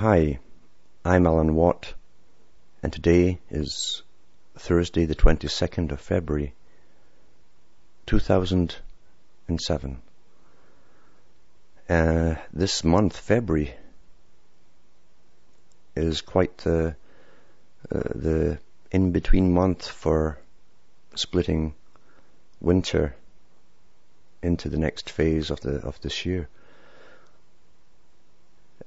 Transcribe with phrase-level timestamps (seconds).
[0.00, 0.40] Hi,
[1.04, 1.92] I'm Alan Watt,
[2.82, 4.02] and today is
[4.56, 6.54] Thursday, the 22nd of February,
[8.06, 10.02] 2007.
[11.86, 13.74] Uh, this month, February,
[15.94, 16.96] is quite the,
[17.94, 18.58] uh, the
[18.90, 20.38] in-between month for
[21.14, 21.74] splitting
[22.58, 23.14] winter
[24.42, 26.48] into the next phase of the of this year.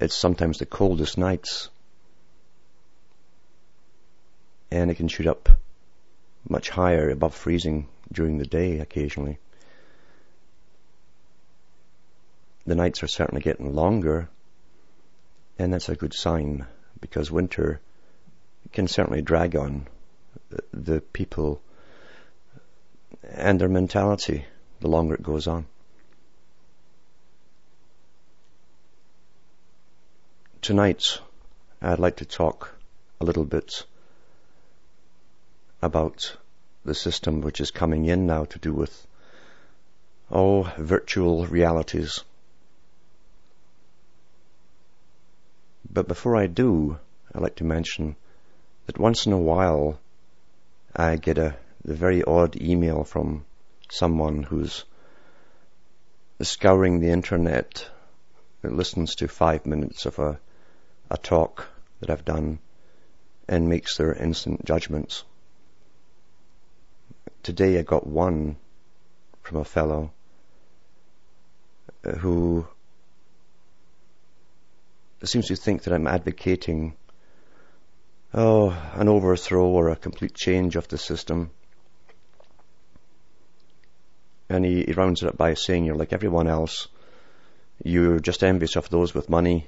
[0.03, 1.69] It's sometimes the coldest nights.
[4.69, 5.47] And it can shoot up
[6.49, 9.37] much higher above freezing during the day occasionally.
[12.65, 14.27] The nights are certainly getting longer,
[15.57, 16.65] and that's a good sign
[16.99, 17.79] because winter
[18.73, 19.87] can certainly drag on
[20.73, 21.61] the people
[23.23, 24.43] and their mentality
[24.81, 25.65] the longer it goes on.
[30.63, 31.19] Tonight,
[31.81, 32.73] I'd like to talk
[33.19, 33.85] a little bit
[35.81, 36.37] about
[36.85, 39.05] the system which is coming in now to do with
[40.31, 42.23] oh virtual realities.
[45.91, 46.97] But before I do,
[47.35, 48.15] I'd like to mention
[48.85, 49.99] that once in a while
[50.95, 53.43] I get a the very odd email from
[53.89, 54.85] someone who's
[56.41, 57.85] scouring the internet
[58.63, 60.39] listens to five minutes of a
[61.09, 61.67] a talk
[61.99, 62.59] that I've done
[63.47, 65.23] and makes their instant judgments.
[67.43, 68.55] Today I got one
[69.41, 70.11] from a fellow
[72.05, 72.67] uh, who
[75.23, 76.95] seems to think that I'm advocating
[78.33, 81.51] oh, an overthrow or a complete change of the system.
[84.49, 86.87] And he, he rounds it up by saying you're like everyone else.
[87.83, 89.67] You're just envious of those with money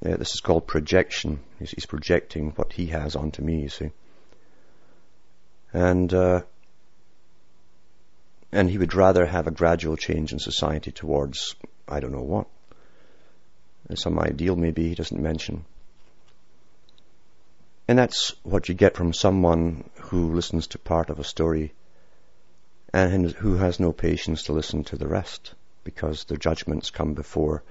[0.00, 1.40] this is called projection.
[1.58, 3.90] He's, he's, projecting what he has onto me, you see.
[5.72, 6.42] And, uh,
[8.52, 11.56] and he would rather have a gradual change in society towards,
[11.88, 12.46] I don't know what.
[13.94, 15.64] Some ideal maybe he doesn't mention.
[17.86, 21.74] And that's what you get from someone who listens to part of a story
[22.92, 27.62] and who has no patience to listen to the rest because their judgments come before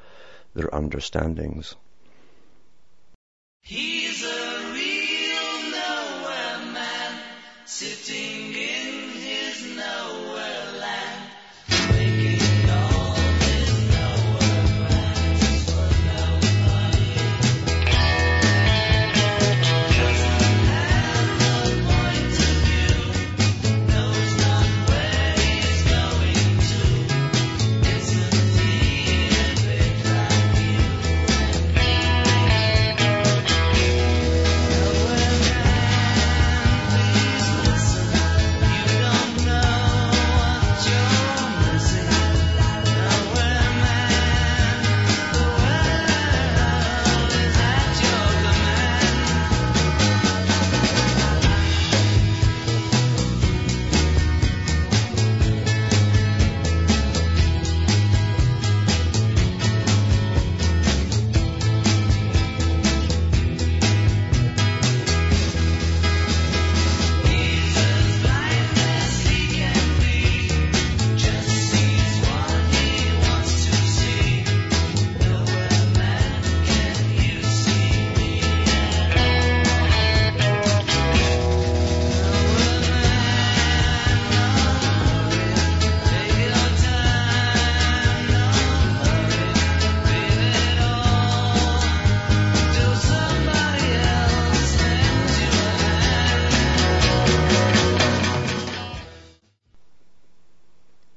[0.54, 1.76] their understandings.
[3.66, 4.03] He's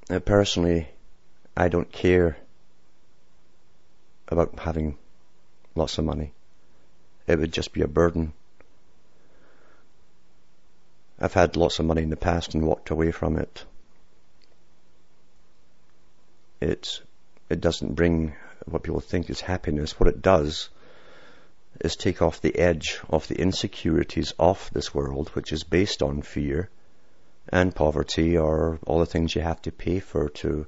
[0.09, 0.89] Uh, personally,
[1.56, 2.37] I don't care
[4.28, 4.97] about having
[5.75, 6.32] lots of money.
[7.26, 8.32] It would just be a burden.
[11.19, 13.64] I've had lots of money in the past and walked away from it.
[16.61, 17.00] It,
[17.49, 18.35] it doesn't bring
[18.67, 19.99] what people think is happiness.
[19.99, 20.69] What it does
[21.81, 26.23] is take off the edge of the insecurities of this world, which is based on
[26.23, 26.70] fear
[27.48, 30.66] and poverty or all the things you have to pay for to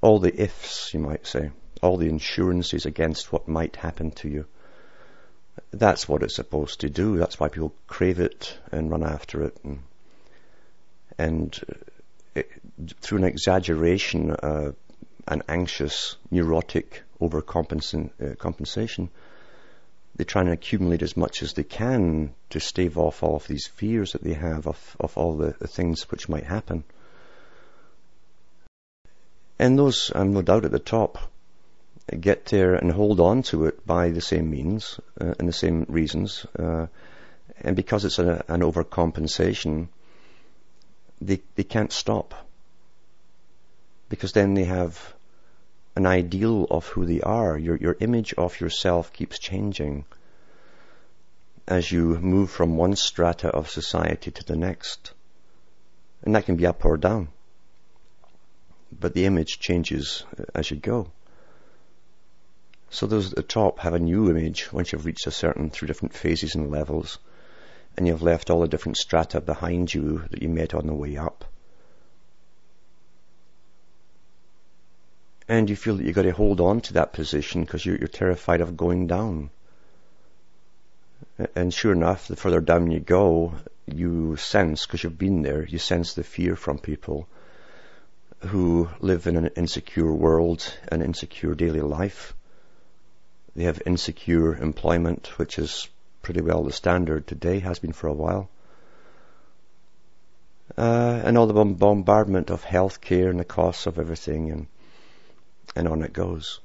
[0.00, 1.50] all the ifs, you might say,
[1.82, 4.46] all the insurances against what might happen to you.
[5.70, 7.18] That's what it's supposed to do.
[7.18, 9.56] That's why people crave it and run after it.
[9.64, 9.82] And,
[11.18, 11.60] and
[12.34, 12.50] it,
[13.00, 14.72] through an exaggeration, uh,
[15.28, 19.10] an anxious, neurotic overcompensation, uh, compensation,
[20.16, 23.66] they try and accumulate as much as they can to stave off all of these
[23.66, 26.84] fears that they have of, of all the, the things which might happen.
[29.58, 31.18] And those, I'm no doubt at the top,
[32.20, 35.86] get there and hold on to it by the same means uh, and the same
[35.88, 36.46] reasons.
[36.58, 36.86] Uh,
[37.60, 39.88] and because it's a, an overcompensation,
[41.20, 42.34] they, they can't stop.
[44.08, 45.14] Because then they have
[45.96, 47.56] an ideal of who they are.
[47.56, 50.04] Your, your image of yourself keeps changing
[51.66, 55.12] as you move from one strata of society to the next.
[56.22, 57.28] And that can be up or down.
[58.92, 61.10] But the image changes uh, as you go.
[62.90, 65.88] So those at the top have a new image once you've reached a certain through
[65.88, 67.18] different phases and levels
[67.96, 71.16] and you've left all the different strata behind you that you met on the way
[71.16, 71.44] up.
[75.48, 78.08] And you feel that you've got to hold on to that position because you're, you're
[78.08, 79.50] terrified of going down.
[81.54, 83.54] And sure enough, the further down you go,
[83.86, 87.28] you sense, because you've been there, you sense the fear from people
[88.40, 92.34] who live in an insecure world, an insecure daily life.
[93.56, 95.88] They have insecure employment, which is
[96.22, 98.48] pretty well the standard today, has been for a while.
[100.76, 104.66] Uh, and all the bombardment of healthcare and the costs of everything and,
[105.74, 106.60] and on it goes.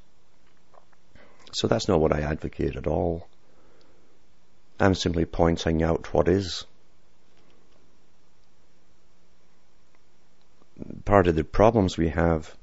[1.51, 3.27] So that's not what I advocate at all.
[4.79, 6.65] I'm simply pointing out what is.
[11.05, 12.55] Part of the problems we have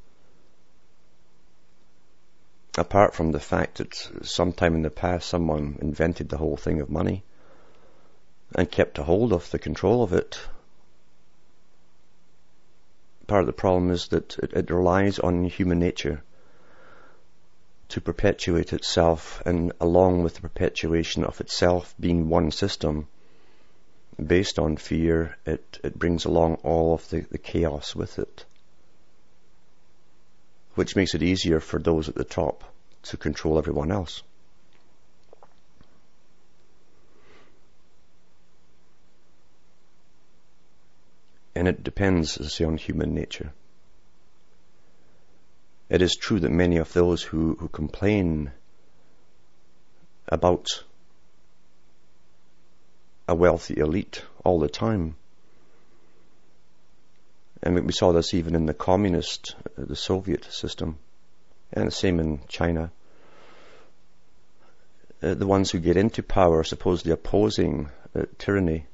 [2.78, 6.90] apart from the fact that sometime in the past someone invented the whole thing of
[6.90, 7.22] money
[8.54, 10.38] and kept a hold of the control of it,
[13.26, 16.22] part of the problem is that it, it relies on human nature
[17.88, 23.06] to perpetuate itself and along with the perpetuation of itself being one system
[24.24, 28.44] based on fear, it, it brings along all of the, the chaos with it
[30.76, 32.62] which makes it easier for those at the top
[33.02, 34.22] to control everyone else.
[41.56, 43.52] And it depends, as I say, on human nature.
[45.88, 48.52] It is true that many of those who, who complain
[50.28, 50.66] about
[53.26, 55.16] a wealthy elite all the time
[57.62, 60.98] and we saw this even in the communist, uh, the Soviet system,
[61.72, 62.92] and the same in China.
[65.22, 68.86] Uh, the ones who get into power supposedly opposing uh, tyranny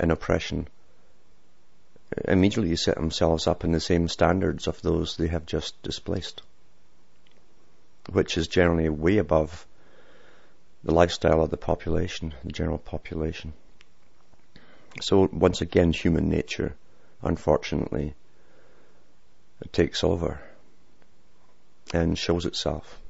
[0.00, 0.66] and oppression
[2.26, 6.42] immediately set themselves up in the same standards of those they have just displaced,
[8.10, 9.66] which is generally way above
[10.82, 13.52] the lifestyle of the population, the general population.
[15.00, 16.76] So once again, human nature
[17.24, 18.14] unfortunately,
[19.72, 20.40] takes over
[21.92, 23.00] and shows itself.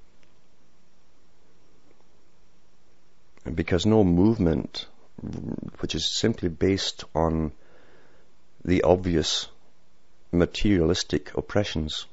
[3.52, 4.86] Because no movement,
[5.80, 7.52] which is simply based on
[8.64, 9.48] the obvious
[10.32, 12.06] materialistic oppressions,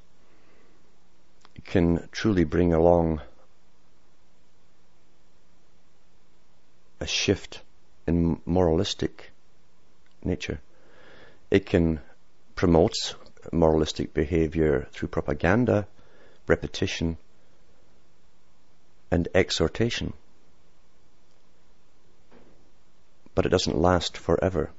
[1.65, 3.21] can truly bring along
[6.99, 7.61] a shift
[8.07, 9.31] in moralistic
[10.23, 10.59] nature.
[11.49, 11.99] It can
[12.55, 13.15] promote
[13.51, 15.87] moralistic behavior through propaganda,
[16.47, 17.17] repetition,
[19.09, 20.13] and exhortation.
[23.33, 24.69] But it doesn't last forever.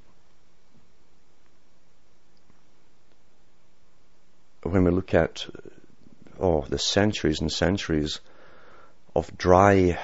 [4.63, 5.47] When we look at
[6.39, 8.21] oh, the centuries and centuries
[9.15, 9.99] of dry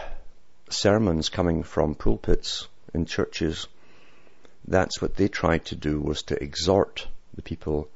[0.71, 3.69] sermons coming from pulpits in churches
[4.69, 7.89] that's what they tried to do was to exhort the people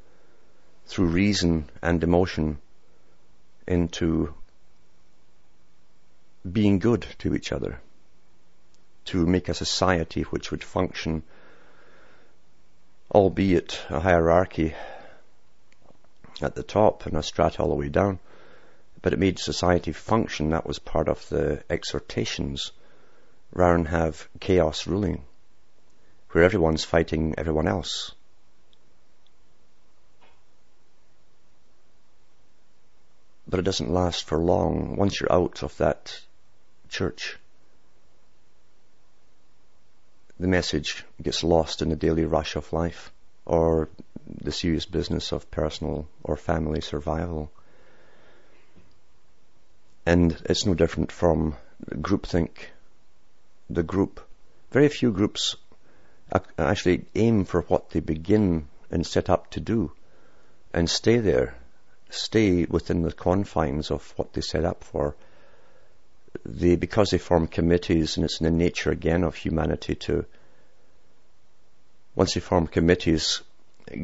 [0.87, 2.59] through reason and emotion
[3.67, 4.35] into
[6.51, 7.81] being good to each other,
[9.05, 11.23] to make a society which would function,
[13.15, 14.75] albeit a hierarchy
[16.43, 18.19] at the top and a strata all the way down,
[19.01, 20.51] but it made society function.
[20.51, 22.73] That was part of the exhortations
[23.53, 25.25] rather than have chaos ruling
[26.33, 28.13] where everyone's fighting everyone else.
[33.47, 34.97] But it doesn't last for long.
[34.97, 36.19] Once you're out of that
[36.89, 37.37] church,
[40.41, 43.13] the message gets lost in the daily rush of life
[43.45, 43.91] or
[44.27, 47.51] the serious business of personal or family survival.
[50.05, 51.57] And it's no different from
[51.91, 52.51] groupthink
[53.71, 54.21] the group.
[54.71, 55.57] Very few groups
[56.59, 59.93] actually aim for what they begin and set up to do
[60.73, 61.55] and stay there,
[62.11, 65.17] stay within the confines of what they set up for.
[66.45, 70.25] They, because they form committees and it's in the nature again of humanity to,
[72.15, 73.43] once they form committees,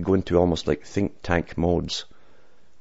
[0.01, 2.05] go into almost like think tank modes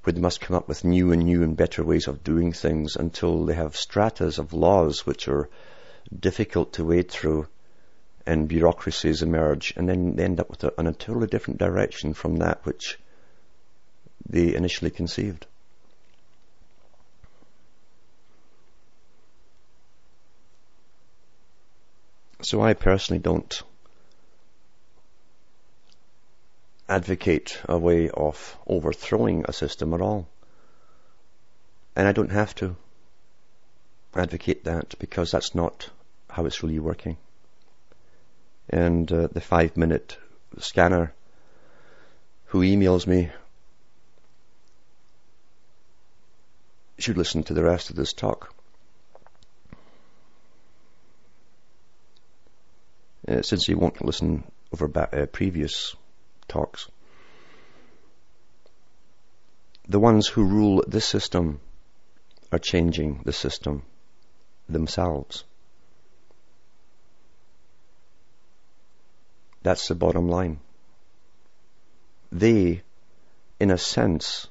[0.04, 2.96] where they must come up with new and new and better ways of doing things
[2.96, 5.50] until they have stratas of laws which are
[6.18, 7.48] difficult to wade through
[8.26, 12.38] and bureaucracies emerge and then they end up with a, a totally different direction from
[12.38, 12.98] that which
[14.30, 15.46] they initially conceived.
[22.42, 23.62] So I personally don't
[26.90, 30.28] advocate a way of overthrowing a system at all.
[31.96, 32.76] And I don't have to
[34.16, 35.90] advocate that because that's not
[36.30, 37.18] how it's really working.
[38.70, 40.18] And uh, the five minute
[40.60, 41.14] scanner
[42.46, 43.30] who emails me
[46.98, 48.54] should listen to the rest of this talk.
[53.28, 55.96] Uh, since he won't listen over ba- uh, previous
[56.48, 56.90] talks.
[59.88, 61.60] The ones who rule this system
[62.52, 63.84] are changing the system
[64.68, 65.44] themselves.
[69.64, 70.60] That's the bottom line.
[72.32, 72.84] They,
[73.60, 74.48] in a sense,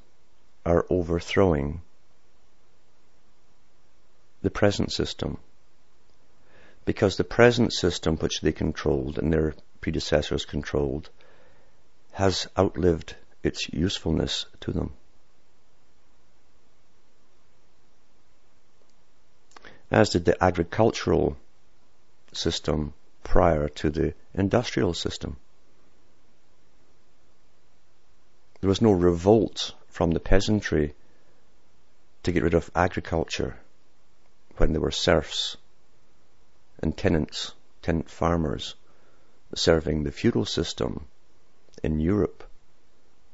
[0.64, 1.82] are overthrowing
[4.42, 5.38] the present system.
[6.84, 11.10] Because the present system which they controlled and their predecessors controlled
[12.16, 14.90] has outlived its usefulness to them.
[19.90, 21.36] As did the agricultural
[22.32, 25.36] system prior to the industrial system.
[28.62, 30.94] There was no revolt from the peasantry
[32.22, 33.58] to get rid of agriculture
[34.56, 35.58] when there were serfs
[36.82, 38.74] and tenants, tenant farmers
[39.54, 41.06] serving the feudal system
[41.82, 42.44] in Europe.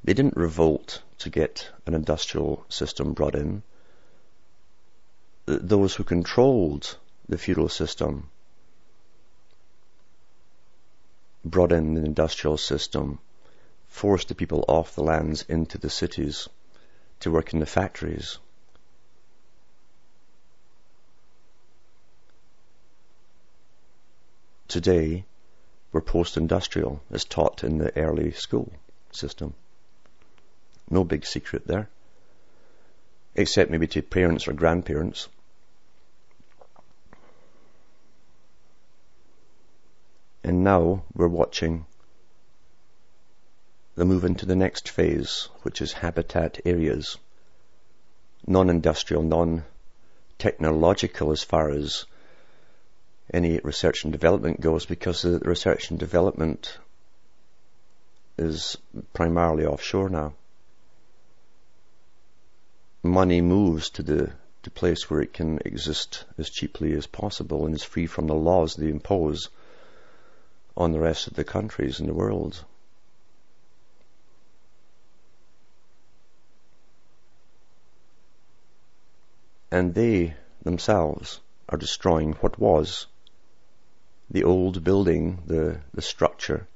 [0.03, 3.63] They didn't revolt to get an industrial system brought in.
[5.45, 6.97] Those who controlled
[7.29, 8.29] the feudal system
[11.45, 13.19] brought in an industrial system,
[13.87, 16.47] forced the people off the lands into the cities
[17.19, 18.37] to work in the factories.
[24.67, 25.25] Today,
[25.93, 28.73] were post-industrial as taught in the early school
[29.11, 29.53] system.
[30.89, 31.89] No big secret there.
[33.35, 35.29] Except maybe to parents or grandparents.
[40.43, 41.85] And now we're watching
[43.95, 47.17] the move into the next phase, which is habitat areas.
[48.45, 52.05] Non-industrial, non-technological as far as
[53.33, 56.77] any research and development goes because the research and development
[58.37, 58.77] is
[59.13, 60.33] primarily offshore now.
[63.01, 67.73] Money moves to the, the place where it can exist as cheaply as possible and
[67.73, 69.49] is free from the laws they impose
[70.77, 72.63] on the rest of the countries in the world.
[79.71, 83.07] And they themselves are destroying what was
[84.33, 86.67] the old building, the, the structure,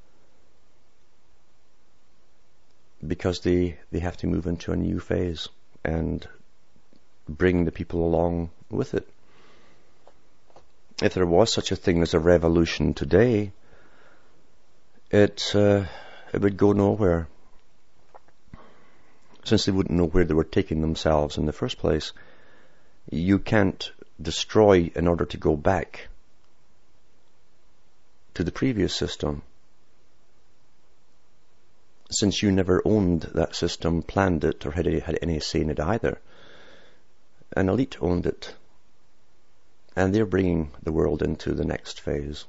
[3.06, 5.50] because they, they have to move into a new phase
[5.84, 6.28] and
[7.28, 9.08] bring the people along with it.
[11.02, 13.52] If there was such a thing as a revolution today,
[15.10, 15.86] it, uh,
[16.34, 17.28] it would go nowhere.
[19.46, 22.14] Since they wouldn't know where they were taking themselves in the first place,
[23.10, 26.10] you can't destroy in order to go back
[28.38, 29.41] to the previous system.
[32.12, 35.79] Since you never owned that system, planned it, or had, had any say in it
[35.79, 36.22] either,
[37.53, 38.53] an elite owned it.
[39.96, 42.46] And they're bringing the world into the next phase.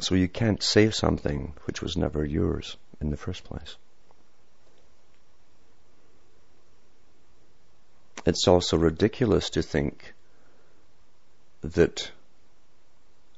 [0.00, 3.76] So you can't save something which was never yours in the first place.
[8.26, 10.12] It's also ridiculous to think
[11.62, 12.10] that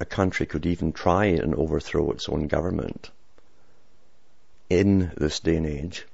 [0.01, 3.11] a country could even try and overthrow its own government
[4.71, 6.07] in this day and age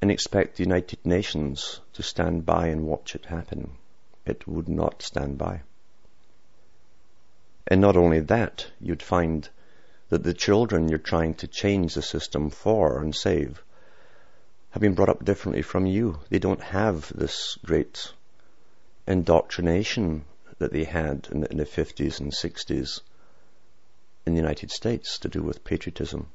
[0.00, 3.70] and expect the United Nations to stand by and watch it happen
[4.28, 5.62] it would not stand by.
[7.66, 9.48] And not only that, you'd find
[10.10, 13.62] that the children you're trying to change the system for and save
[14.70, 16.20] have been brought up differently from you.
[16.28, 18.12] They don't have this great
[19.06, 20.24] indoctrination
[20.58, 23.00] that they had in the, in the 50s and 60s
[24.26, 26.26] in the United States to do with patriotism.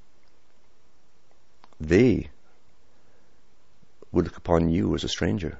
[1.79, 2.29] They
[4.11, 5.57] would look upon you as a stranger.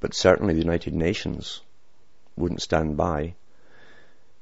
[0.00, 1.60] But certainly the United Nations
[2.36, 3.34] wouldn't stand by.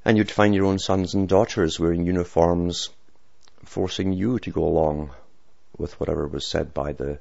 [0.04, 2.90] And you'd find your own sons and daughters wearing uniforms
[3.64, 5.10] forcing you to go along
[5.76, 7.18] with whatever was said by the,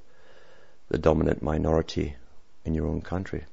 [0.87, 2.15] the dominant minority
[2.69, 3.43] in your own country.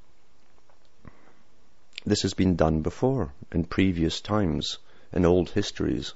[2.05, 4.79] This has been done before in previous times,
[5.11, 6.13] in old histories.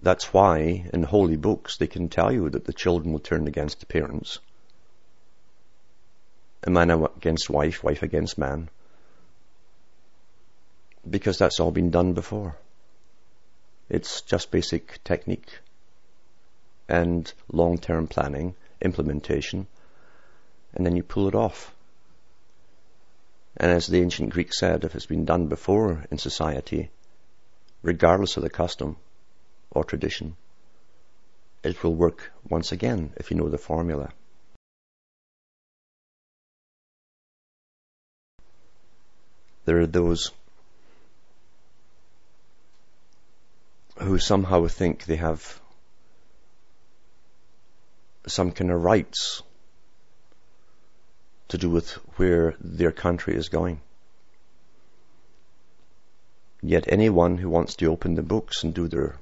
[0.00, 3.80] That's why in holy books they can tell you that the children will turn against
[3.80, 4.40] the parents.
[6.64, 8.68] A man against wife, wife against man.
[11.08, 12.56] Because that's all been done before.
[13.88, 15.60] It's just basic technique
[16.88, 19.66] and long-term planning, implementation,
[20.78, 21.74] and then you pull it off.
[23.56, 26.90] And as the ancient Greeks said, if it's been done before in society,
[27.82, 28.96] regardless of the custom
[29.72, 30.36] or tradition,
[31.64, 34.10] it will work once again if you know the formula.
[39.64, 40.30] There are those
[43.98, 45.60] who somehow think they have
[48.26, 49.42] some kind of rights
[51.48, 53.80] to do with where their country is going.
[56.60, 59.16] Yet anyone who wants to open the books and do their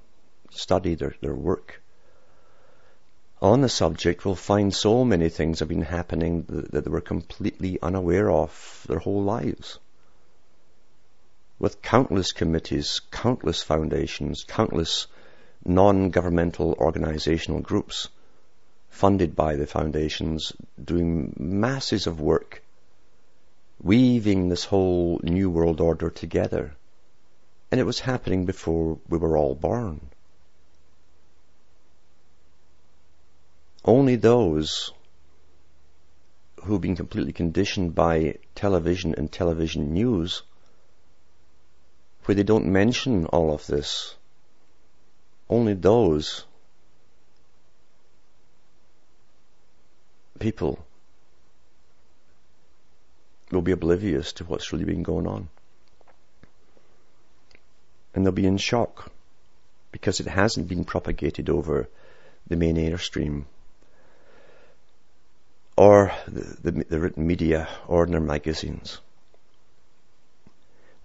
[0.51, 1.83] study, their, their work
[3.43, 7.03] on the subject will find so many things have been happening that, that they were
[7.03, 9.79] completely unaware of their whole lives
[11.59, 15.07] with countless committees, countless foundations, countless
[15.65, 18.09] non-governmental organizational groups
[18.97, 22.63] funded by the foundations doing masses of work
[23.83, 26.75] weaving this whole new world order together.
[27.71, 30.01] And it was happening before we were all born.
[33.85, 34.93] Only those
[36.65, 40.43] who've been completely conditioned by television and television news
[42.25, 44.17] where they don't mention all of this.
[45.49, 46.47] Only those
[50.39, 50.85] people
[53.51, 55.49] will be oblivious to what's really been going on.
[58.15, 59.13] And they'll be in shock
[59.93, 61.89] because it hasn't been propagated over
[62.47, 63.45] the main airstream
[65.77, 69.01] or the, the, the written media or in their magazines.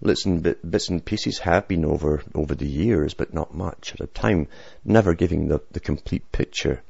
[0.00, 4.06] Listen, bits and pieces have been over, over the years, but not much at a
[4.06, 4.48] time,
[4.84, 6.82] never giving the, the complete picture.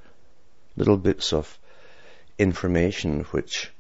[0.76, 1.58] Little bits of
[2.38, 3.70] information which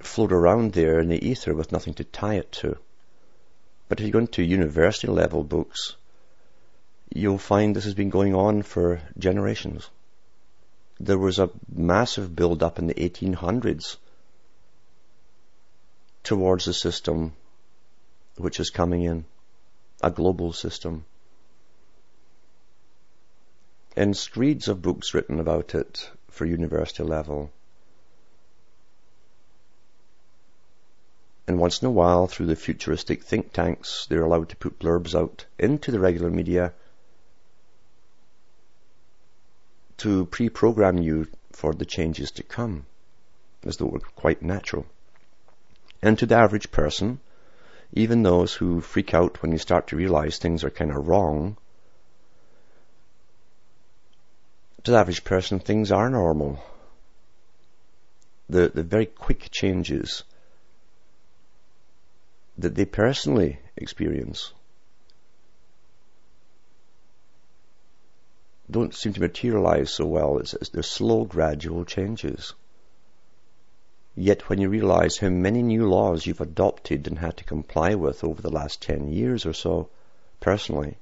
[0.00, 2.76] float around there in the ether with nothing to tie it to.
[3.88, 5.96] But if you go into university level books,
[7.14, 9.88] you'll find this has been going on for generations.
[10.98, 13.96] There was a massive build up in the 1800s
[16.22, 17.32] towards the system
[18.36, 19.24] which is coming in,
[20.02, 21.04] a global system.
[23.94, 27.50] And screeds of books written about it for university level.
[31.46, 35.14] And once in a while, through the futuristic think tanks, they're allowed to put blurbs
[35.14, 36.72] out into the regular media
[39.98, 42.86] to pre-program you for the changes to come,
[43.64, 44.86] as though it were quite natural.
[46.00, 47.20] And to the average person,
[47.92, 51.56] even those who freak out when you start to realize things are kind of wrong,
[54.84, 56.62] to the average person, things are normal.
[58.48, 60.24] The, the very quick changes
[62.58, 64.52] that they personally experience
[68.70, 70.38] don't seem to materialize so well.
[70.38, 72.54] It's, it's, slow, gradual changes.
[74.14, 78.24] Yet when you realize how many new laws you've adopted and had to comply with
[78.24, 79.88] over the last 10 years or so,
[80.40, 80.96] personally,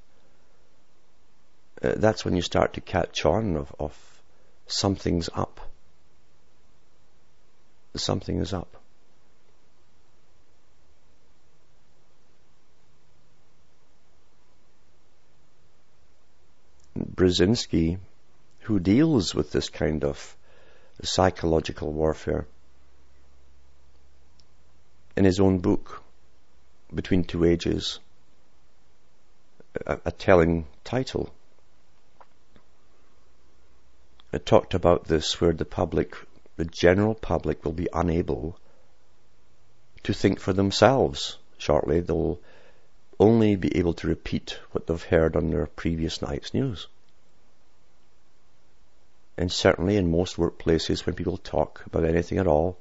[1.83, 4.23] uh, that's when you start to catch on of, of
[4.67, 5.61] something's up.
[7.97, 8.77] Something is up.
[16.99, 17.99] Brzezinski,
[18.61, 20.37] who deals with this kind of
[21.03, 22.47] psychological warfare.
[25.17, 26.03] In his own book,
[26.95, 27.99] Between Two Ages,
[29.87, 31.33] a, a telling title.
[34.33, 36.17] It talked about this where the public,
[36.57, 38.57] the general public will be unable
[40.05, 42.01] to think for themselves shortly.
[42.01, 42.39] They'll
[43.19, 46.87] only be able to repeat what they've heard on their previous night's news.
[49.37, 52.79] And certainly in most workplaces when people talk about anything at all,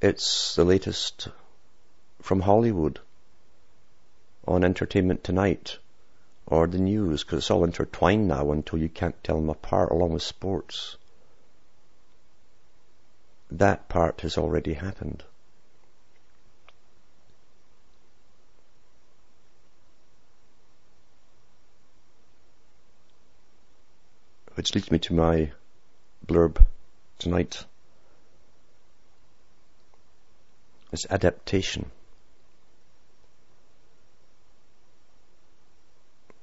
[0.00, 1.28] it's the latest
[2.20, 2.98] from Hollywood
[4.46, 5.78] on Entertainment Tonight
[6.46, 10.12] or the news because it's all intertwined now until you can't tell them apart along
[10.12, 10.96] with sports.
[13.50, 15.22] That part has already happened.
[24.54, 25.52] Which leads me to my
[26.26, 26.62] blurb
[27.18, 27.64] tonight.
[30.92, 31.90] It's adaptation.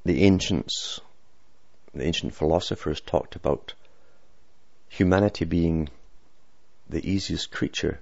[0.09, 1.01] The ancients,
[1.93, 3.75] the ancient philosophers talked about
[4.87, 5.87] humanity being
[6.89, 8.01] the easiest creature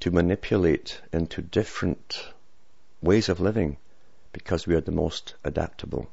[0.00, 2.26] to manipulate into different
[3.00, 3.76] ways of living
[4.32, 6.10] because we are the most adaptable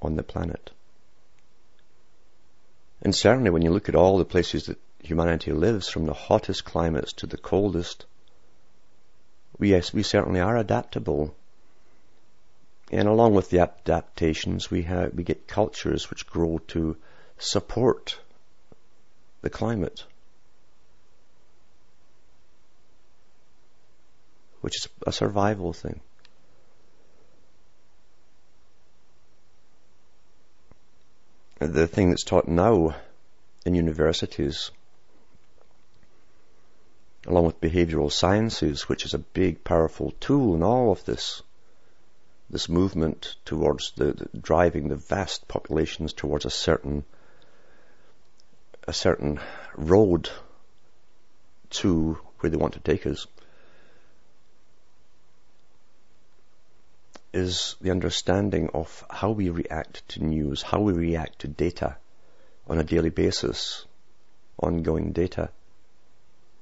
[0.00, 0.70] on the planet.
[3.02, 6.64] And certainly when you look at all the places that humanity lives, from the hottest
[6.64, 8.06] climates to the coldest,
[9.58, 11.34] we, yes, we certainly are adaptable.
[12.90, 16.96] And along with the adaptations, we have, we get cultures which grow to
[17.36, 18.18] support
[19.42, 20.04] the climate.
[24.60, 26.00] Which is a survival thing.
[31.58, 32.94] the thing that's taught now
[33.66, 34.70] in universities,
[37.26, 41.42] along with behavioral sciences, which is a big, powerful tool in all of this,
[42.50, 47.04] this movement towards the, the driving the vast populations towards a certain,
[48.86, 49.40] a certain
[49.76, 50.30] road
[51.70, 53.26] to where they want to take us.
[57.32, 61.96] is the understanding of how we react to news, how we react to data
[62.66, 63.84] on a daily basis,
[64.58, 65.50] ongoing data,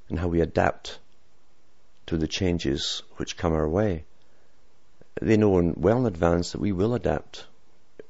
[0.08, 0.98] and how we adapt
[2.06, 4.04] to the changes which come our way.
[5.20, 7.46] They know well in advance that we will adapt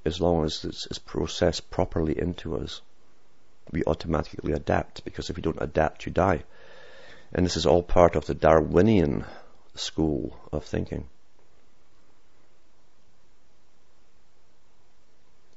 [0.05, 2.81] as long as it's processed properly into us.
[3.71, 6.45] We automatically adapt because if you don't adapt, you die.
[7.33, 9.25] And this is all part of the Darwinian
[9.75, 11.09] school of thinking.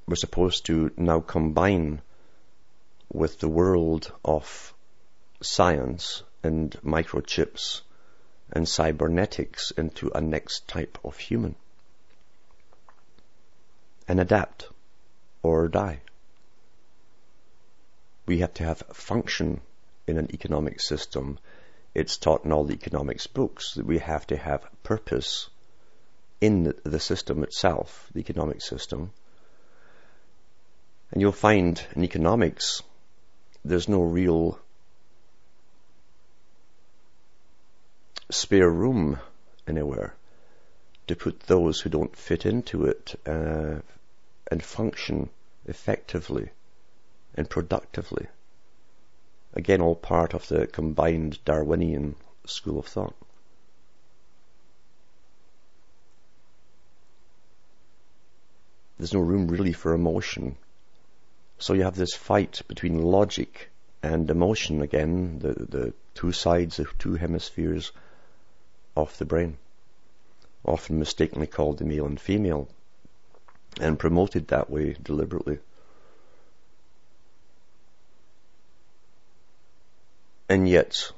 [0.09, 2.01] we're supposed to now combine
[3.13, 4.73] with the world of
[5.39, 7.81] science and microchips
[8.51, 11.55] and cybernetics into a next type of human
[14.07, 14.67] and adapt
[15.43, 16.01] or die.
[18.25, 19.61] We have to have function
[20.07, 21.39] in an economic system.
[21.93, 25.49] It's taught in all the economics books that we have to have purpose
[26.41, 29.11] in the system itself, the economic system,
[31.11, 32.83] and you'll find in economics,
[33.65, 34.59] there's no real
[38.29, 39.19] spare room
[39.67, 40.13] anywhere
[41.07, 43.75] to put those who don't fit into it uh,
[44.51, 45.29] and function
[45.65, 46.49] effectively
[47.35, 48.27] and productively.
[49.53, 52.15] Again, all part of the combined Darwinian
[52.45, 53.15] school of thought.
[58.97, 60.57] There's no room really for emotion
[61.59, 63.69] so you have this fight between logic
[64.01, 67.91] and emotion again, the, the two sides, the two hemispheres
[68.95, 69.57] of the brain,
[70.65, 72.67] often mistakenly called the male and female,
[73.79, 75.59] and promoted that way deliberately.
[80.49, 81.11] And yet,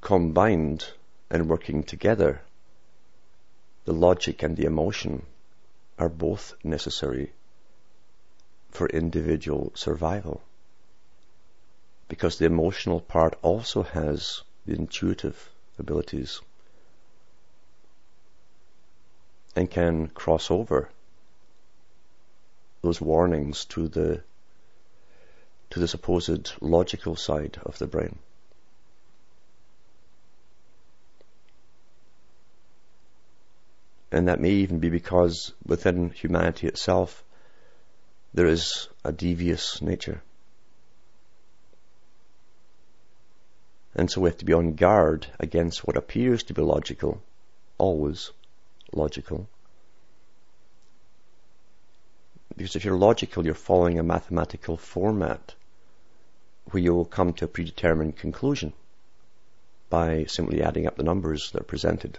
[0.00, 0.86] combined
[1.30, 2.42] and working together,
[3.84, 5.26] the logic and the emotion
[5.98, 7.32] are both necessary
[8.70, 10.42] for individual survival.
[12.08, 16.40] Because the emotional part also has the intuitive abilities
[19.56, 20.90] and can cross over
[22.82, 24.22] those warnings to the
[25.70, 28.18] to the supposed logical side of the brain.
[34.12, 37.24] And that may even be because within humanity itself
[38.34, 40.22] there is a devious nature.
[43.96, 47.22] And so we have to be on guard against what appears to be logical,
[47.78, 48.30] always
[48.92, 49.48] logical.
[52.56, 55.54] Because if you're logical, you're following a mathematical format
[56.70, 58.72] where you will come to a predetermined conclusion
[59.90, 62.18] by simply adding up the numbers that are presented.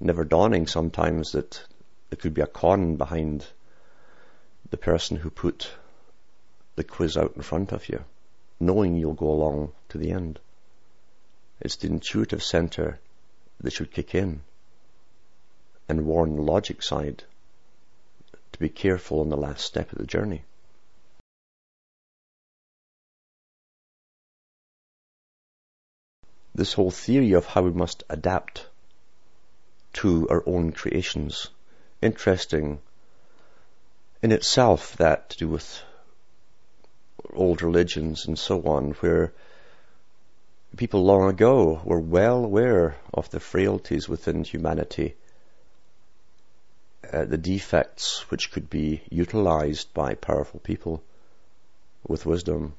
[0.00, 1.62] Never dawning sometimes that
[2.08, 3.46] there could be a con behind
[4.70, 5.70] the person who put
[6.76, 8.04] the quiz out in front of you,
[8.60, 10.38] knowing you'll go along to the end.
[11.60, 13.00] It's the intuitive center
[13.60, 14.42] that should kick in
[15.88, 17.24] and warn the logic side
[18.52, 20.44] to be careful on the last step of the journey.
[26.54, 28.66] This whole theory of how we must adapt
[29.94, 31.48] to our own creations,
[32.00, 32.80] interesting
[34.22, 35.82] in itself that to do with
[37.32, 39.32] old religions and so on, where
[40.76, 45.14] people long ago were well aware of the frailties within humanity,
[47.12, 51.02] uh, the defects which could be utilized by powerful people
[52.06, 52.74] with wisdom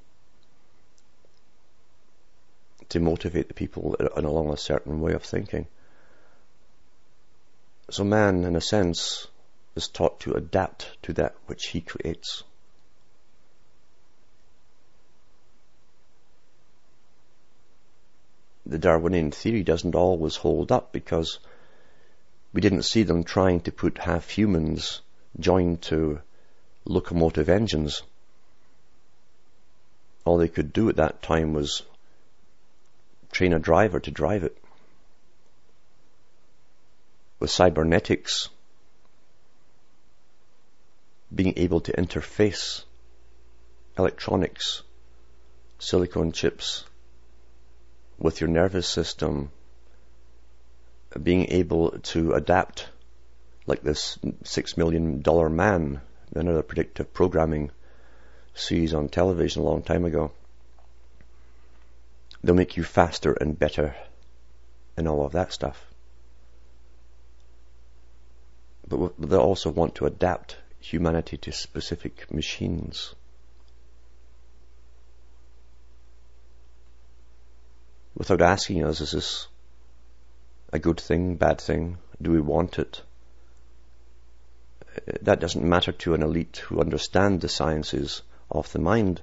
[2.90, 5.68] to motivate the people along a certain way of thinking.
[7.90, 9.28] So man, in a sense,
[9.76, 12.44] is taught to adapt to that which he creates.
[18.70, 21.40] The Darwinian theory doesn't always hold up because
[22.52, 25.02] we didn't see them trying to put half humans
[25.40, 26.20] joined to
[26.84, 28.04] locomotive engines.
[30.26, 31.84] All they could do at that time was
[33.32, 34.58] train a driver to drive it.
[37.40, 38.50] With cybernetics,
[41.34, 42.84] being able to interface
[43.98, 44.84] electronics,
[45.80, 46.84] silicon chips
[48.18, 49.52] with your nervous system,
[51.22, 52.88] being able to adapt
[53.66, 56.02] like this six million dollar man,
[56.34, 57.72] another predictive programming
[58.54, 60.32] series on television a long time ago.
[62.44, 63.96] They'll make you faster and better
[64.96, 65.86] and all of that stuff.
[68.88, 73.14] But they also want to adapt humanity to specific machines.
[78.18, 79.48] Without asking us, is this
[80.74, 82.00] a good thing, bad thing?
[82.20, 83.04] Do we want it?
[84.96, 89.22] Uh, that doesn't matter to an elite who understand the sciences of the mind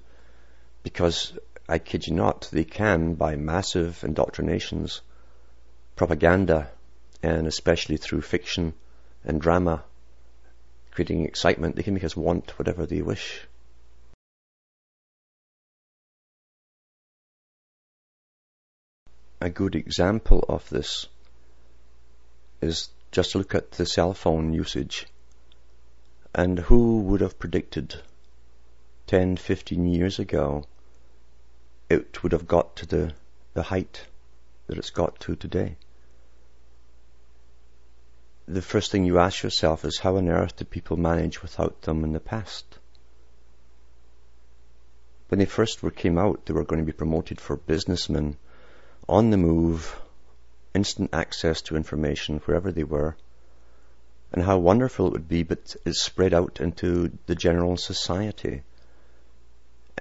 [0.84, 1.36] because
[1.68, 5.00] I kid you not, they can, by massive indoctrinations,
[5.96, 6.70] propaganda,
[7.20, 8.74] and especially through fiction
[9.24, 9.82] and drama,
[10.92, 13.48] creating excitement, they can make us want whatever they wish.
[19.44, 21.06] A good example of this
[22.62, 25.06] is just look at the cell phone usage.
[26.34, 27.96] And who would have predicted
[29.06, 30.64] 10, 15 years ago
[31.90, 33.12] it would have got to the,
[33.52, 34.06] the height
[34.66, 35.76] that it's got to today?
[38.48, 42.02] the first thing you ask yourself is how on earth did people manage without them
[42.02, 42.78] in the past?
[45.28, 48.38] When they first came out, they were going to be promoted for businessmen
[49.08, 50.00] on the move,
[50.74, 53.16] instant access to information wherever they were,
[54.32, 58.62] and how wonderful it would be, but it's spread out into the general society.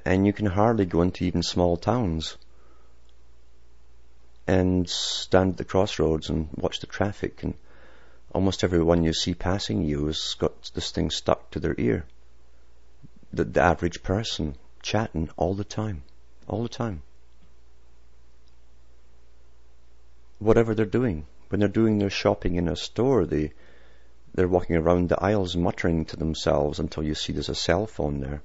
[0.06, 2.38] And you can hardly go into even small towns
[4.48, 7.54] and stand at the crossroads and watch the traffic and
[8.34, 12.06] almost everyone you see passing you has got this thing stuck to their ear.
[13.32, 16.04] The, the average person chatting all the time,
[16.48, 17.04] all the time.
[20.39, 23.52] Whatever they're doing, when they're doing their shopping in a store, they
[24.34, 28.19] they're walking around the aisles muttering to themselves until you see there's a cell phone
[28.19, 28.41] there.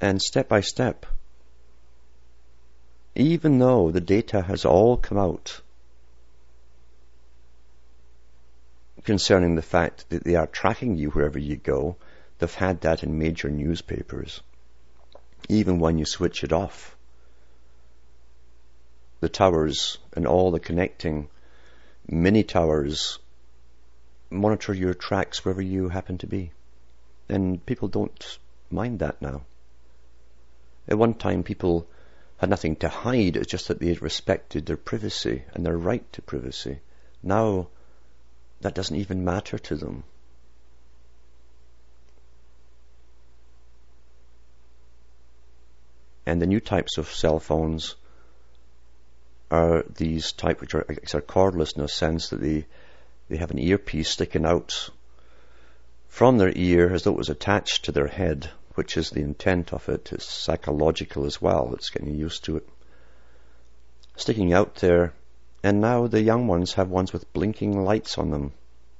[0.00, 1.06] And step by step,
[3.16, 5.60] even though the data has all come out
[9.04, 11.96] concerning the fact that they are tracking you wherever you go.
[12.38, 14.42] They've had that in major newspapers.
[15.48, 16.93] Even when you switch it off.
[19.24, 21.30] The towers and all the connecting
[22.06, 23.18] mini towers
[24.28, 26.52] monitor your tracks wherever you happen to be.
[27.30, 28.38] And people don't
[28.70, 29.46] mind that now.
[30.86, 31.86] At one time people
[32.36, 36.20] had nothing to hide, it's just that they respected their privacy and their right to
[36.20, 36.80] privacy.
[37.22, 37.68] Now
[38.60, 40.04] that doesn't even matter to them.
[46.26, 47.94] And the new types of cell phones
[49.54, 52.66] are these type which are, are cordless in a sense that they,
[53.28, 54.90] they have an earpiece sticking out
[56.08, 59.72] from their ear as though it was attached to their head, which is the intent
[59.72, 60.12] of it.
[60.12, 61.72] It's psychological as well.
[61.74, 62.68] It's getting used to it.
[64.16, 65.12] Sticking out there.
[65.62, 68.52] And now the young ones have ones with blinking lights on them.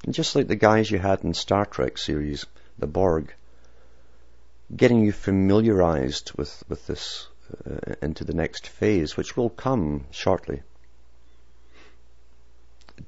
[0.05, 2.47] And just like the guys you had in Star Trek series,
[2.79, 3.33] the Borg.
[4.75, 7.29] Getting you familiarized with, with this
[7.67, 10.63] uh, into the next phase, which will come shortly.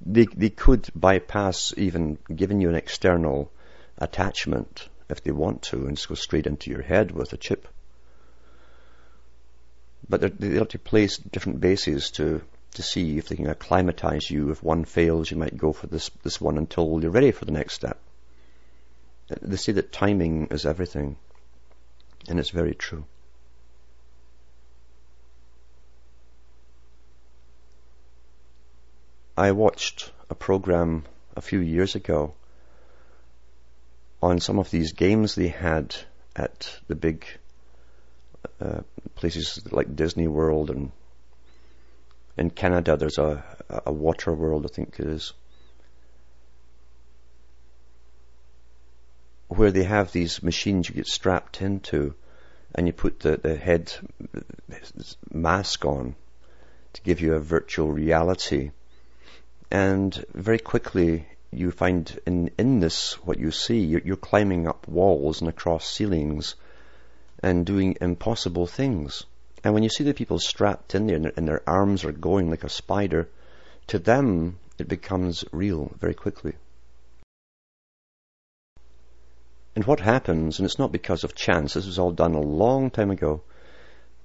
[0.04, 3.50] They, they could bypass even giving you an external
[3.98, 7.68] attachment if they want to and just go straight into your head with a chip.
[10.08, 12.42] But they have to place different bases to,
[12.74, 14.50] to see if they can acclimatize you.
[14.50, 17.52] If one fails, you might go for this, this one until you're ready for the
[17.52, 17.98] next step.
[19.40, 21.16] They say that timing is everything,
[22.28, 23.04] and it's very true.
[29.38, 31.04] I watched a program
[31.36, 32.34] a few years ago
[34.22, 35.94] on some of these games they had
[36.34, 37.26] at the big
[38.60, 38.80] uh,
[39.14, 40.90] places like Disney World and
[42.38, 43.44] in Canada there's a,
[43.84, 45.34] a water world I think it is
[49.48, 52.14] where they have these machines you get strapped into
[52.74, 53.92] and you put the, the head
[55.30, 56.14] mask on
[56.94, 58.70] to give you a virtual reality
[59.70, 64.86] and very quickly you find in, in this what you see, you're, you're climbing up
[64.88, 66.54] walls and across ceilings
[67.42, 69.24] and doing impossible things.
[69.64, 72.12] And when you see the people strapped in there and their, and their arms are
[72.12, 73.28] going like a spider,
[73.88, 76.54] to them it becomes real very quickly.
[79.74, 82.90] And what happens, and it's not because of chance, this was all done a long
[82.90, 83.42] time ago,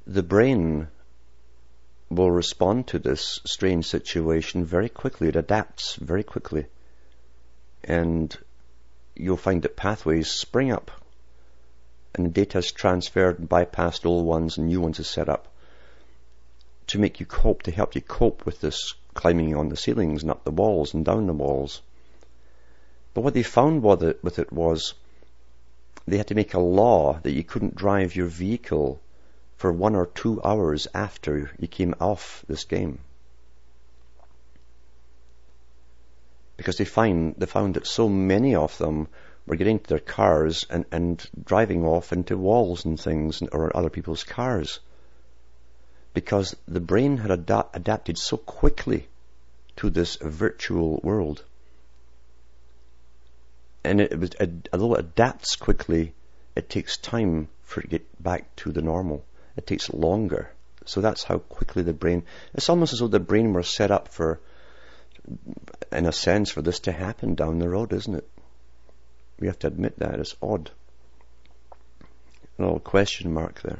[0.08, 0.88] the brain
[2.12, 5.30] will respond to this strange situation very quickly.
[5.30, 6.66] It adapts very quickly.
[7.84, 8.38] And
[9.16, 10.92] you'll find that pathways spring up
[12.14, 15.48] and data is transferred and bypassed old ones and new ones are set up
[16.88, 20.32] to make you cope, to help you cope with this climbing on the ceilings and
[20.32, 21.82] up the walls and down the walls.
[23.14, 24.94] But what they found with it, with it was
[26.06, 29.02] they had to make a law that you couldn't drive your vehicle
[29.62, 32.98] for one or two hours after you came off this game.
[36.58, 39.08] Because they find they found that so many of them
[39.46, 43.92] were getting to their cars and, and driving off into walls and things or other
[43.92, 44.80] people's cars.
[46.16, 49.08] Because the brain had ad- adapted so quickly
[49.76, 51.44] to this virtual world.
[53.84, 54.32] And it, it was,
[54.74, 56.16] although it adapts quickly,
[56.56, 59.24] it takes time for it to get back to the normal.
[59.56, 60.52] It takes longer.
[60.86, 64.08] So that's how quickly the brain, it's almost as though the brain were set up
[64.08, 64.40] for,
[65.92, 68.28] in a sense, for this to happen down the road, isn't it?
[69.40, 70.20] We have to admit that.
[70.20, 70.72] It's odd.
[72.58, 73.80] A little question mark there.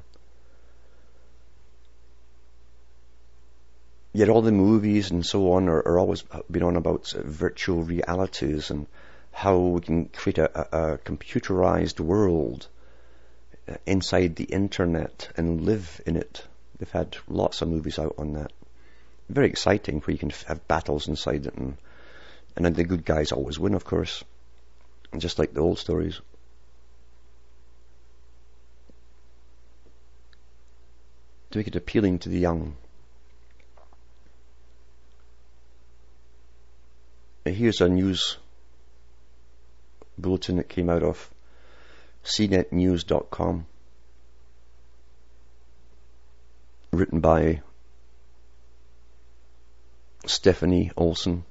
[4.14, 8.70] Yet all the movies and so on are, are always been on about virtual realities
[8.70, 8.88] and
[9.32, 12.68] how we can create a, a, a computerized world
[13.86, 16.44] inside the internet and live in it.
[16.78, 18.52] They've had lots of movies out on that.
[19.30, 21.78] Very exciting where you can have battles inside it and,
[22.56, 24.24] and then the good guys always win, of course.
[25.18, 26.20] Just like the old stories.
[31.52, 32.76] To make it appealing to the young.
[37.46, 38.38] Here's a news
[40.18, 41.30] bulletin that came out of
[42.24, 43.66] cnetnews.com,
[46.92, 47.62] written by
[50.26, 51.44] Stefanie Olsen,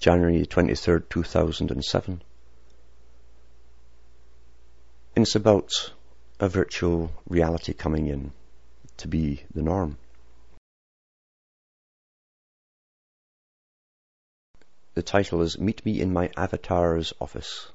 [0.00, 2.22] January 23rd, 2007.
[5.16, 5.92] It's about
[6.40, 8.32] a virtual reality coming in
[8.98, 9.98] to be the norm.
[14.94, 17.68] The title is Meet Me in My Avatar's Office.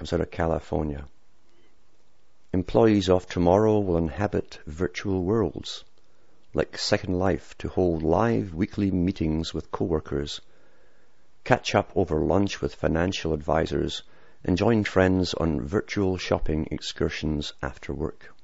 [0.00, 1.04] Comes out of California.
[2.54, 5.84] Employees of tomorrow will inhabit virtual worlds,
[6.54, 10.40] like Second Life, to hold live weekly meetings with coworkers,
[11.44, 14.02] catch up over lunch with financial advisors,
[14.42, 18.34] and join friends on virtual shopping excursions after work.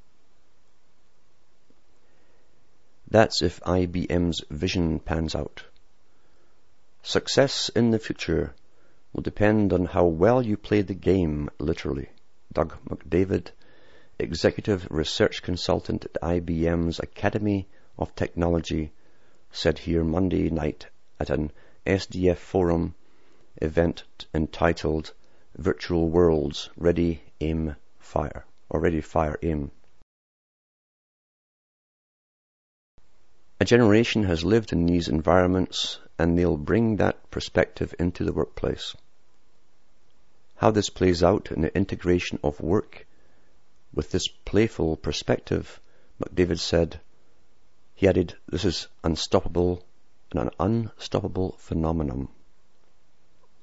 [3.10, 5.64] That's if IBM's vision pans out.
[7.02, 8.54] Success in the future
[9.16, 12.06] will depend on how well you play the game, literally.
[12.52, 13.50] Doug McDavid
[14.18, 17.66] executive research consultant at IBM's Academy
[17.98, 18.92] of Technology,
[19.50, 20.88] said here Monday night
[21.18, 21.50] at an
[21.86, 22.94] SDF forum
[23.62, 24.04] event
[24.34, 25.14] entitled
[25.56, 29.70] Virtual Worlds Ready, Aim, Fire, or Ready, Fire, Aim.
[33.60, 38.94] A generation has lived in these environments and they'll bring that perspective into the workplace.
[40.56, 43.06] How this plays out in the integration of work
[43.92, 45.80] with this playful perspective,
[46.20, 47.00] McDavid said,
[47.94, 49.84] he added, this is unstoppable
[50.30, 52.28] and an unstoppable phenomenon.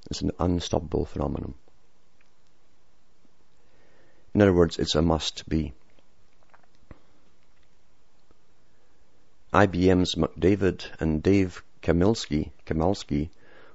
[0.10, 1.56] It's an unstoppable phenomenon.
[4.34, 5.74] In other words, it's a must be.
[9.54, 13.30] IBM's McDavid and Dave Kamilski, Kamalski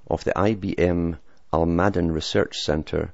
[0.08, 1.18] of the IBM
[1.58, 3.12] Almaden Research Center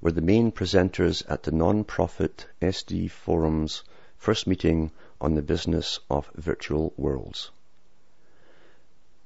[0.00, 3.82] were the main presenters at the non-profit SD Forum's
[4.16, 7.50] first meeting on the business of virtual worlds.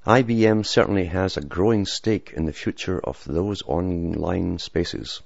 [0.07, 5.20] IBM certainly has a growing stake in the future of those online spaces.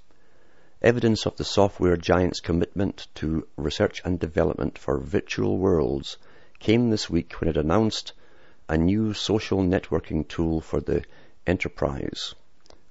[0.83, 6.17] Evidence of the software giant's commitment to research and development for virtual worlds
[6.59, 8.13] came this week when it announced
[8.69, 11.05] a new social networking tool for the
[11.47, 12.35] enterprise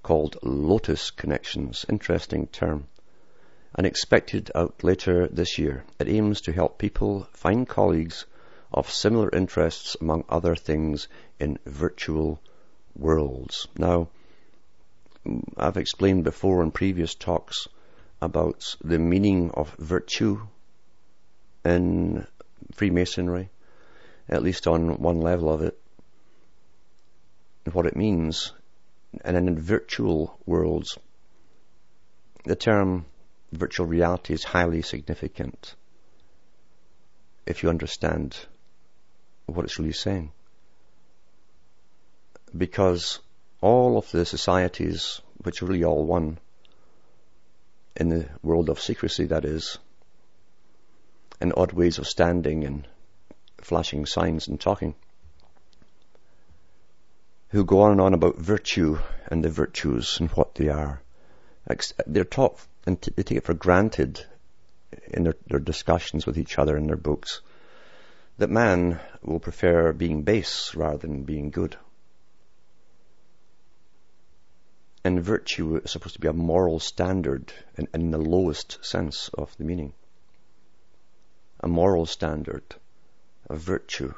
[0.03, 1.85] called Lotus Connections.
[1.89, 2.87] Interesting term.
[3.75, 5.83] And expected out later this year.
[5.99, 8.25] It aims to help people find colleagues
[8.71, 11.07] of similar interests, among other things,
[11.39, 12.39] in virtual
[12.95, 13.67] worlds.
[13.77, 14.09] Now,
[15.57, 17.67] I've explained before in previous talks
[18.21, 20.41] about the meaning of virtue
[21.63, 22.25] in
[22.73, 23.49] Freemasonry
[24.29, 25.77] at least on one level of it,
[27.71, 28.53] what it means.
[29.21, 30.97] And then in virtual worlds,
[32.45, 33.05] the term
[33.51, 35.75] virtual reality is highly significant
[37.45, 38.37] if you understand
[39.47, 40.31] what it's really saying.
[42.55, 43.19] Because
[43.61, 46.39] all of the societies, which are really all one,
[47.95, 49.77] in the world of secrecy that is,
[51.41, 52.87] and odd ways of standing and
[53.57, 54.95] flashing signs and talking,
[57.49, 58.97] who go on and on about virtue
[59.27, 61.01] and the virtues and what they are.
[62.07, 64.25] They're taught and they take it for granted
[65.07, 67.41] in their, their discussions with each other in their books
[68.37, 71.77] that man will prefer being base rather than being good.
[75.03, 79.55] And virtue is supposed to be a moral standard in, in the lowest sense of
[79.57, 79.93] the meaning.
[81.61, 82.63] A moral standard
[83.49, 84.13] a virtue,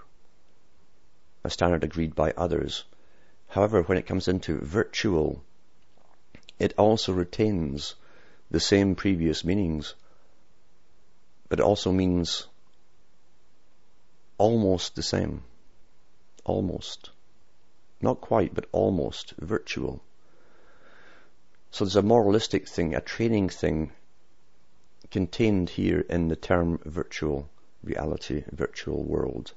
[1.45, 2.83] a standard agreed by others.
[3.51, 5.43] However, when it comes into virtual,
[6.57, 7.95] it also retains
[8.49, 9.93] the same previous meanings,
[11.49, 12.47] but it also means
[14.37, 15.43] almost the same.
[16.45, 17.09] Almost.
[18.01, 20.01] Not quite, but almost virtual.
[21.71, 23.91] So there's a moralistic thing, a training thing
[25.11, 27.49] contained here in the term virtual
[27.83, 29.53] reality, virtual world,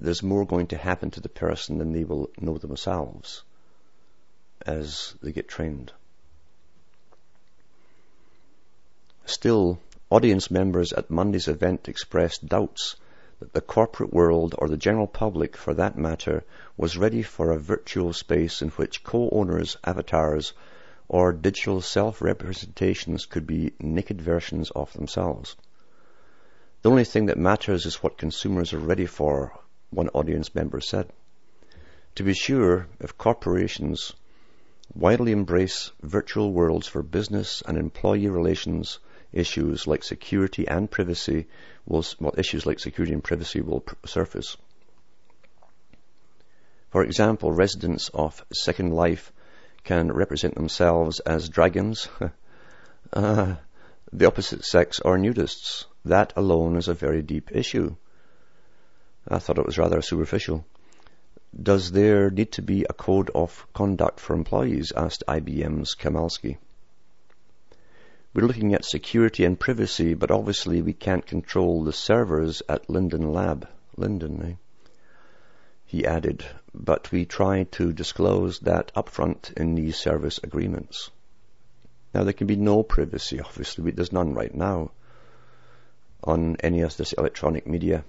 [0.00, 3.42] there's more going to happen to the person than they will know themselves
[4.66, 5.92] as they get trained.
[9.24, 9.78] Still,
[10.10, 12.96] audience members at Monday's event expressed doubts
[13.40, 16.44] that the corporate world, or the general public for that matter,
[16.76, 20.52] was ready for a virtual space in which co-owners' avatars
[21.08, 25.56] or digital self-representations could be naked versions of themselves.
[26.82, 29.52] The only thing that matters is what consumers are ready for,
[29.92, 31.08] one audience member said.
[32.16, 34.12] To be sure, if corporations
[34.94, 38.98] widely embrace virtual worlds for business and employee relations,
[39.32, 41.46] issues like security and privacy
[41.86, 44.56] will, well, issues like security and privacy will surface.
[46.90, 49.32] For example, residents of Second Life
[49.84, 52.08] can represent themselves as dragons,
[53.12, 53.56] uh,
[54.12, 55.86] the opposite sex, or nudists.
[56.04, 57.96] That alone is a very deep issue.
[59.32, 60.66] I thought it was rather superficial.
[61.62, 64.92] Does there need to be a code of conduct for employees?
[64.94, 66.58] asked IBM's Kamalski.
[68.34, 73.32] We're looking at security and privacy, but obviously we can't control the servers at Linden
[73.32, 73.66] Lab.
[73.96, 74.54] Linden, eh?
[75.86, 81.10] He added, but we try to disclose that upfront in these service agreements.
[82.14, 84.90] Now there can be no privacy, obviously, there's none right now
[86.22, 88.04] on any of this electronic media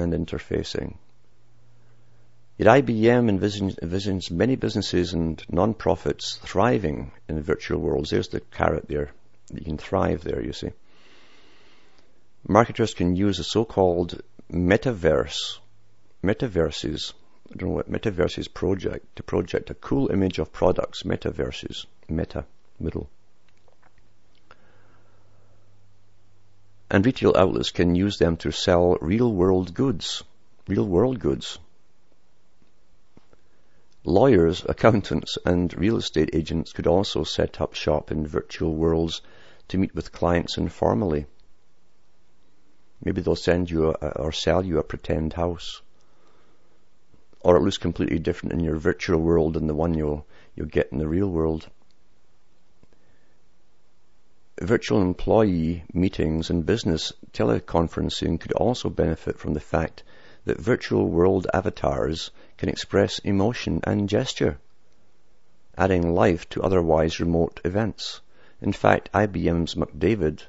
[0.00, 0.96] and interfacing.
[2.58, 8.10] Yet IBM envisions, envisions many businesses and non-profits thriving in virtual worlds.
[8.10, 9.12] There's the carrot there
[9.52, 10.70] You can thrive there, you see.
[12.46, 14.20] Marketers can use a so-called
[14.50, 15.58] metaverse,
[16.22, 17.12] metaverses,
[17.52, 22.44] I don't know what metaverses project, to project a cool image of products, metaverses, meta,
[22.78, 23.08] middle.
[26.90, 30.24] And retail outlets can use them to sell real world goods,
[30.66, 31.58] real world goods.
[34.04, 39.20] Lawyers, accountants, and real estate agents could also set up shop in virtual worlds
[39.68, 41.26] to meet with clients informally.
[43.04, 45.82] Maybe they'll send you a, or sell you a pretend house.
[47.40, 50.26] Or it looks completely different in your virtual world than the one you'll,
[50.56, 51.68] you'll get in the real world.
[54.60, 60.02] Virtual employee meetings and business teleconferencing could also benefit from the fact
[60.46, 64.58] that virtual world avatars can express emotion and gesture,
[65.76, 68.20] adding life to otherwise remote events.
[68.60, 70.42] In fact, IBM's McDavid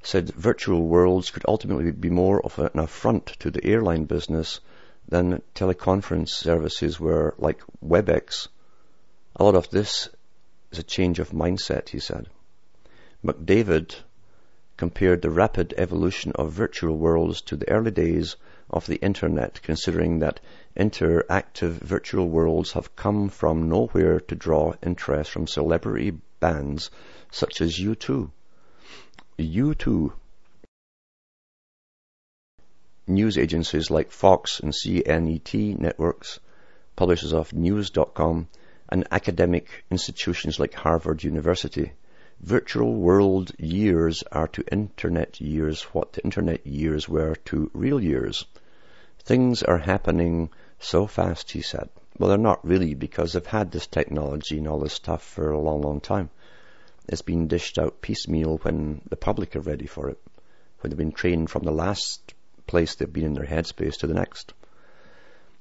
[0.00, 4.60] said virtual worlds could ultimately be more of an affront to the airline business
[5.08, 8.46] than teleconference services were like WebEx.
[9.34, 10.08] A lot of this
[10.70, 12.28] is a change of mindset, he said.
[13.24, 13.94] McDavid
[14.76, 18.36] compared the rapid evolution of virtual worlds to the early days
[18.68, 20.40] of the internet, considering that
[20.76, 26.90] interactive virtual worlds have come from nowhere to draw interest from celebrity bands
[27.30, 28.30] such as U2.
[29.38, 30.12] U2
[33.06, 36.40] news agencies like Fox and CNET networks,
[36.94, 38.48] publishers of News.com,
[38.90, 41.92] and academic institutions like Harvard University
[42.44, 48.44] Virtual world years are to internet years what the internet years were to real years.
[49.20, 51.88] Things are happening so fast, he said.
[52.18, 55.58] Well, they're not really because they've had this technology and all this stuff for a
[55.58, 56.28] long, long time.
[57.08, 60.18] It's been dished out piecemeal when the public are ready for it,
[60.80, 62.34] when they've been trained from the last
[62.66, 64.52] place they've been in their headspace to the next.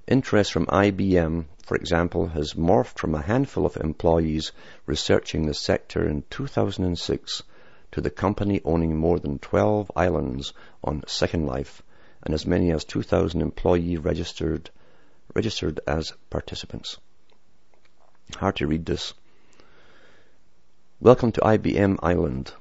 [0.05, 4.51] Interest from IBM, for example, has morphed from a handful of employees
[4.85, 7.43] researching the sector in 2006
[7.93, 10.51] to the company owning more than 12 islands
[10.83, 11.81] on Second Life
[12.21, 14.69] and as many as 2,000 employees registered,
[15.33, 16.97] registered as participants.
[18.35, 19.13] Hard to read this.
[20.99, 22.51] Welcome to IBM Island.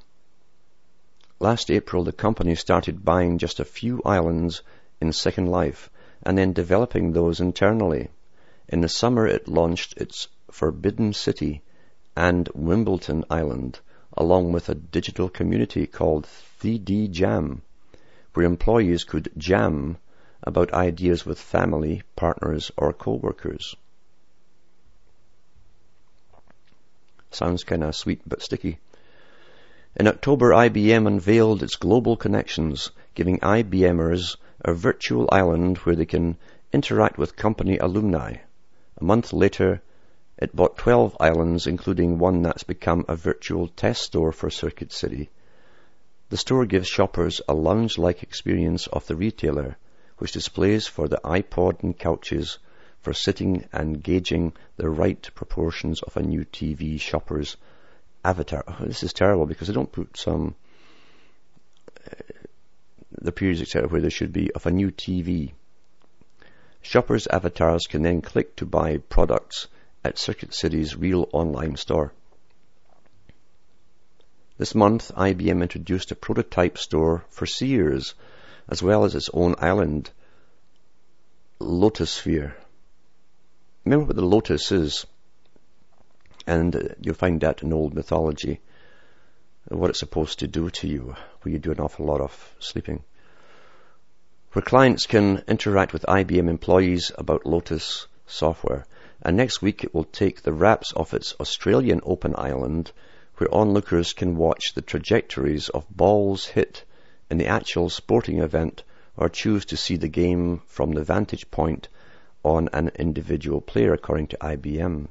[1.40, 4.62] Last April, the company started buying just a few islands
[5.01, 5.90] in Second Life
[6.22, 8.08] and then developing those internally.
[8.68, 11.62] In the summer it launched its Forbidden City
[12.16, 13.80] and Wimbledon Island,
[14.16, 16.26] along with a digital community called
[16.60, 17.62] 3D Jam,
[18.34, 19.96] where employees could jam
[20.42, 23.74] about ideas with family, partners, or co-workers.
[27.30, 28.78] Sounds kinda sweet but sticky.
[29.96, 36.36] In October, IBM unveiled its global connections, giving IBMers a virtual island where they can
[36.72, 38.36] interact with company alumni.
[39.00, 39.82] A month later,
[40.38, 45.30] it bought 12 islands, including one that's become a virtual test store for Circuit City.
[46.30, 49.76] The store gives shoppers a lounge-like experience of the retailer,
[50.18, 52.58] which displays for the iPod and couches
[53.00, 57.56] for sitting and gauging the right proportions of a new TV shopper's
[58.24, 58.64] avatar.
[58.66, 60.54] Oh, this is terrible because they don't put some
[63.22, 65.52] the periods, etc., where there should be of a new TV.
[66.80, 69.68] Shoppers' avatars can then click to buy products
[70.04, 72.12] at Circuit City's real online store.
[74.58, 78.14] This month, IBM introduced a prototype store for Sears,
[78.68, 80.10] as well as its own island,
[81.60, 82.54] Lotusphere.
[83.84, 85.06] Remember what the lotus is,
[86.46, 88.60] and you'll find that in old mythology,
[89.68, 93.04] what it's supposed to do to you, where you do an awful lot of sleeping
[94.53, 98.84] where clients can interact with IBM employees about Lotus software.
[99.22, 102.92] And next week it will take the wraps off its Australian Open Island,
[103.36, 106.84] where onlookers can watch the trajectories of balls hit
[107.30, 108.82] in the actual sporting event
[109.16, 111.88] or choose to see the game from the vantage point
[112.44, 115.09] on an individual player according to IBM.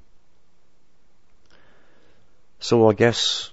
[2.59, 3.51] So I guess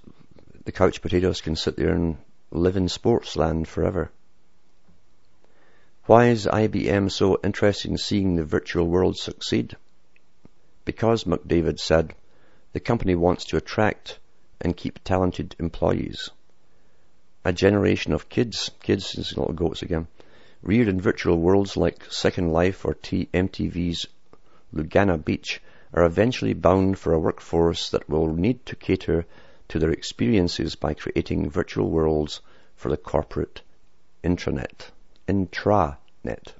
[0.65, 2.17] the couch potatoes can sit there and
[2.51, 4.11] live in sports land forever.
[6.09, 9.77] Why is IBM so interested in seeing the virtual world succeed?
[10.83, 12.15] Because, McDavid said,
[12.73, 14.17] the company wants to attract
[14.59, 16.31] and keep talented employees.
[17.45, 20.07] A generation of kids, kids is little goats again,
[20.63, 24.07] reared in virtual worlds like Second Life or MTV's
[24.73, 25.61] Laguna Beach
[25.93, 29.27] are eventually bound for a workforce that will need to cater
[29.67, 32.41] to their experiences by creating virtual worlds
[32.75, 33.61] for the corporate
[34.23, 34.89] intranet.
[35.29, 36.53] Intranet.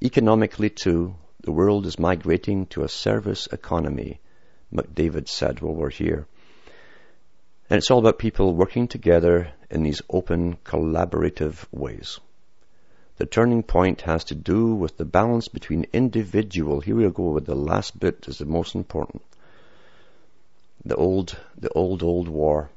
[0.00, 4.20] Economically too, the world is migrating to a service economy,
[4.72, 6.28] McDavid said while we're here.
[7.68, 12.20] And it's all about people working together in these open, collaborative ways.
[13.16, 17.46] The turning point has to do with the balance between individual, here we go with
[17.46, 19.22] the last bit is the most important.
[20.84, 22.70] The old, the old, old war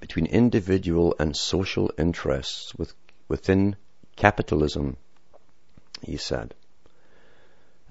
[0.00, 2.94] between individual and social interests with,
[3.28, 3.76] within
[4.16, 4.96] capitalism,
[6.02, 6.54] he said.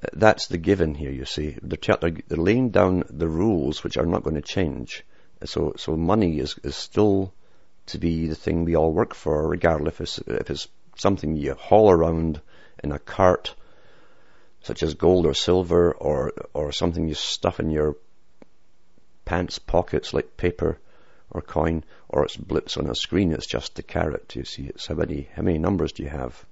[0.02, 1.58] Uh, that's the given here, you see.
[1.62, 5.04] They're, they're laying down the rules which are not going to change.
[5.42, 7.34] Uh, so, so money is, is still
[7.88, 11.54] to be the thing we all work for, regardless if it's, if it's something you
[11.54, 12.40] haul around
[12.84, 13.56] in a cart,
[14.62, 17.98] such as gold or silver, or, or something you stuff in your
[19.26, 20.78] pants pockets like paper
[21.34, 24.68] or coin, or it's blips on a screen, it's just a carrot, you see.
[24.68, 26.46] It's how many, how many numbers do you have?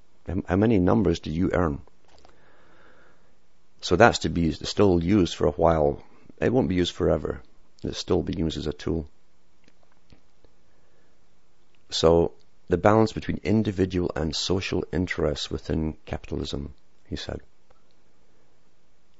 [0.47, 1.81] How many numbers do you earn?
[3.81, 6.03] So that's to be still used for a while.
[6.39, 7.41] It won't be used forever.
[7.83, 9.07] It's still being used as a tool.
[11.89, 12.33] So
[12.69, 16.73] the balance between individual and social interests within capitalism,
[17.09, 17.41] he said.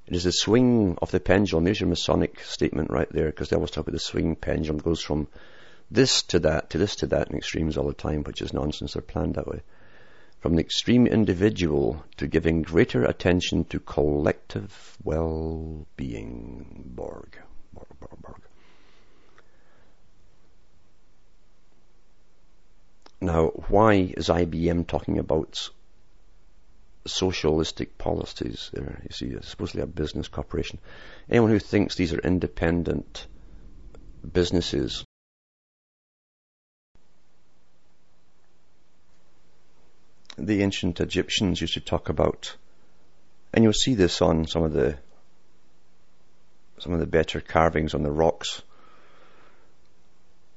[0.07, 1.64] It is the swing of the pendulum.
[1.64, 5.01] There's your Masonic statement right there, because they always talk about the swing pendulum goes
[5.01, 5.28] from
[5.92, 8.94] this to that, to this to that in extremes all the time, which is nonsense.
[8.94, 9.62] They're planned that way.
[10.39, 16.84] From the extreme individual to giving greater attention to collective well-being.
[16.96, 17.38] Borg.
[17.74, 18.42] Borg, Borg, Borg.
[23.20, 25.70] Now, why is IBM talking about
[27.06, 29.00] socialistic policies there?
[29.04, 30.80] You see, it's supposedly a business corporation.
[31.30, 33.28] Anyone who thinks these are independent
[34.34, 35.04] businesses
[40.46, 42.56] the ancient Egyptians used to talk about,
[43.54, 44.98] and you'll see this on some of the
[46.80, 48.64] some of the better carvings on the rocks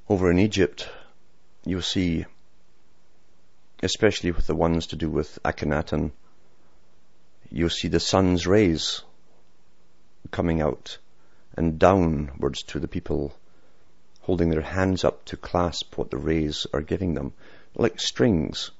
[0.08, 0.88] over in Egypt.
[1.66, 2.24] You'll see
[3.84, 6.10] especially with the ones to do with Akhenaten,
[7.50, 9.02] you'll see the sun's rays
[10.30, 10.96] coming out
[11.56, 13.34] and downwards to the people
[14.22, 17.34] holding their hands up to clasp what the rays are giving them,
[17.74, 18.70] like strings.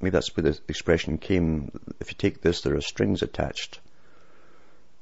[0.00, 1.72] Maybe that's where the expression came.
[2.00, 3.80] If you take this, there are strings attached.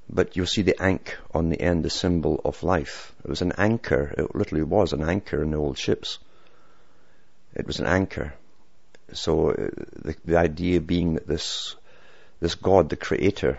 [0.08, 3.12] But you'll see the ankh on the end, the symbol of life.
[3.24, 4.14] It was an anchor.
[4.16, 6.18] It literally was an anchor in the old ships.
[7.54, 8.34] It was an anchor.
[9.12, 9.54] So uh,
[10.02, 11.76] the, the idea being that this,
[12.40, 13.58] this God, the creator,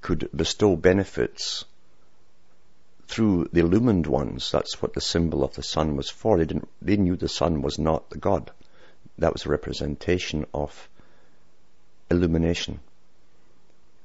[0.00, 1.64] could bestow benefits
[3.08, 4.50] through the illumined ones.
[4.50, 6.38] That's what the symbol of the sun was for.
[6.38, 8.50] They didn't, they knew the sun was not the God.
[9.18, 10.88] That was a representation of
[12.10, 12.80] illumination.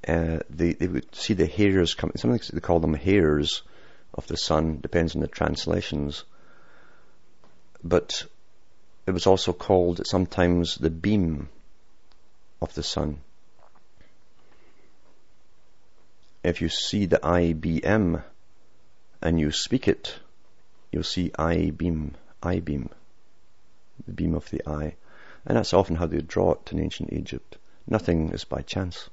[0.07, 3.61] Uh, they, they would see the hairs coming, some they call them hairs
[4.13, 6.23] of the sun, depends on the translations.
[7.83, 8.25] But
[9.05, 11.49] it was also called sometimes the beam
[12.61, 13.21] of the sun.
[16.43, 18.23] If you see the IBM
[19.21, 20.15] and you speak it,
[20.91, 22.89] you'll see I beam, I beam,
[24.07, 24.95] the beam of the eye.
[25.45, 27.57] And that's often how they draw it in ancient Egypt.
[27.87, 29.09] Nothing is by chance.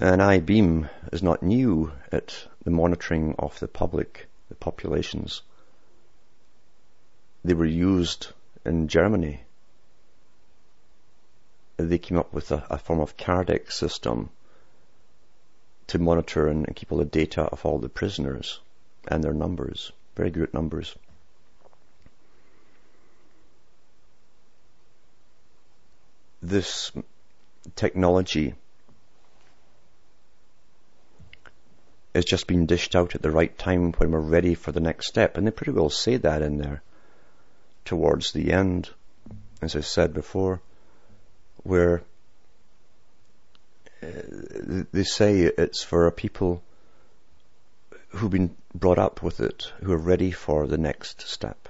[0.00, 5.42] An I beam is not new at the monitoring of the public, the populations.
[7.44, 8.28] They were used
[8.64, 9.44] in Germany.
[11.76, 14.30] They came up with a, a form of Kardec system
[15.88, 18.60] to monitor and, and keep all the data of all the prisoners
[19.08, 20.96] and their numbers, very good numbers.
[26.42, 26.90] This
[27.76, 28.54] technology
[32.14, 35.06] is just being dished out at the right time when we're ready for the next
[35.06, 35.36] step.
[35.36, 36.82] And they pretty well say that in there
[37.84, 38.90] towards the end,
[39.60, 40.60] as I said before,
[41.62, 42.02] where
[44.02, 44.06] uh,
[44.92, 46.62] they say it's for a people
[48.08, 51.68] who've been brought up with it, who are ready for the next step.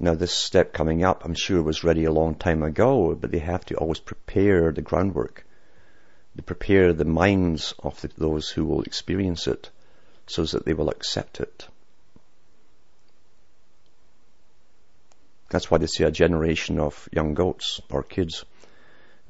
[0.00, 3.40] Now this step coming up, I'm sure was ready a long time ago, but they
[3.40, 5.44] have to always prepare the groundwork.
[6.36, 9.70] They prepare the minds of the, those who will experience it
[10.28, 11.66] so that they will accept it.
[15.50, 18.44] That's why they say a generation of young goats or kids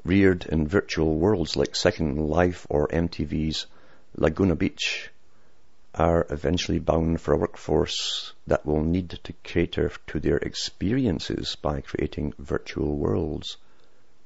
[0.05, 3.67] reared in virtual worlds like Second Life or MTV's
[4.17, 5.11] Laguna Beach
[5.99, 11.81] are eventually bound for a workforce that will need to cater to their experiences by
[11.81, 13.57] creating virtual worlds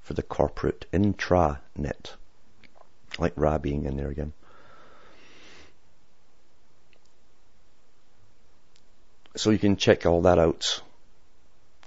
[0.02, 2.12] for the corporate intranet.
[3.18, 4.34] Like Ra being in there again.
[9.34, 10.82] So you can check all that out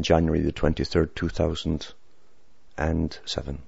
[0.00, 3.62] January the 23rd, 2007.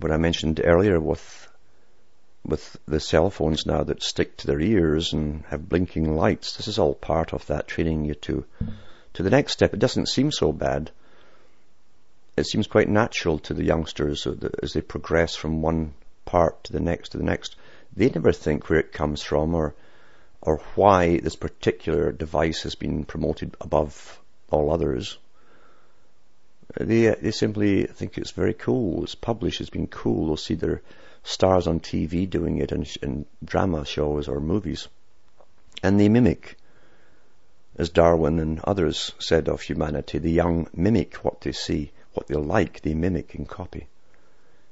[0.00, 1.48] What I mentioned earlier with
[2.44, 6.68] with the cell phones now that stick to their ears and have blinking lights, this
[6.68, 8.44] is all part of that training you to
[9.14, 9.74] to the next step.
[9.74, 10.92] It doesn't seem so bad.
[12.36, 14.26] It seems quite natural to the youngsters
[14.62, 15.94] as they progress from one
[16.24, 17.56] part to the next to the next.
[17.96, 19.74] They never think where it comes from or
[20.40, 24.20] or why this particular device has been promoted above
[24.50, 25.18] all others.
[26.76, 29.04] They, they simply think it's very cool.
[29.04, 30.26] It's published as being cool.
[30.26, 30.82] They'll see their
[31.22, 34.88] stars on TV doing it in, in drama shows or movies.
[35.82, 36.56] And they mimic,
[37.76, 42.34] as Darwin and others said of humanity, the young mimic what they see, what they
[42.34, 43.86] like, they mimic and copy.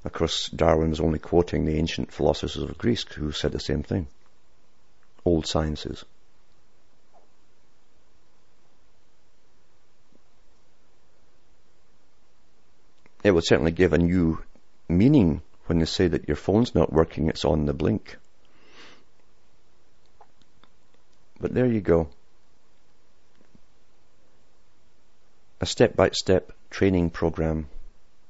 [0.05, 3.83] Of course, Darwin was only quoting the ancient philosophers of Greece who said the same
[3.83, 4.07] thing
[5.27, 6.05] old sciences.
[13.27, 14.41] It would certainly give a new
[14.89, 18.19] meaning when you say that your phone's not working, it's on the blink.
[21.41, 22.09] But there you go.
[25.61, 27.67] A step-by-step training program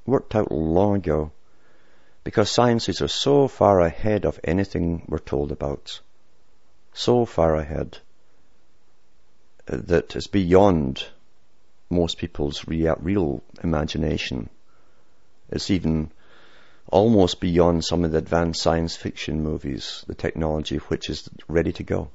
[0.06, 1.30] worked out long ago
[2.24, 6.00] because sciences are so far ahead of anything we're told about
[6.94, 7.98] so far ahead
[9.66, 11.04] that it's beyond
[11.90, 14.48] most people's real, real imagination.
[15.50, 16.10] It's even
[16.88, 21.82] almost beyond some of the advanced science fiction movies, the technology which is ready to
[21.82, 22.08] go.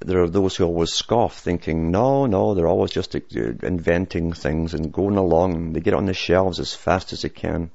[0.00, 3.20] There are those who always scoff thinking, no, no, they're always just uh,
[3.62, 5.74] inventing things and going along.
[5.74, 7.70] They get on the shelves as fast as they can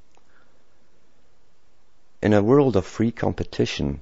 [2.25, 4.01] in a world of free competition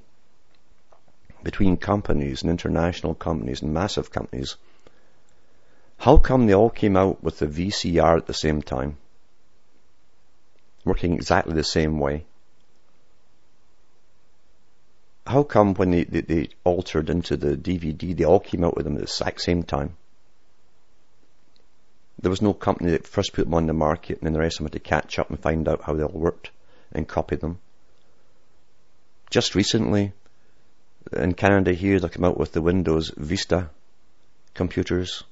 [1.43, 4.55] between companies and international companies and massive companies,
[6.03, 8.97] how come they all came out with the VCR at the same time?
[10.83, 12.25] Working exactly the same way.
[15.25, 18.83] How come when they, they, they altered into the DVD, they all came out with
[18.83, 19.95] them at the exact same time?
[22.21, 24.55] There was no company that first put them on the market and then the rest
[24.55, 26.51] of them had to catch up and find out how they all worked
[26.91, 27.59] and copy them.
[29.29, 30.11] Just recently,
[31.13, 33.69] in Canada here, they come out with the Windows Vista
[34.53, 35.23] computers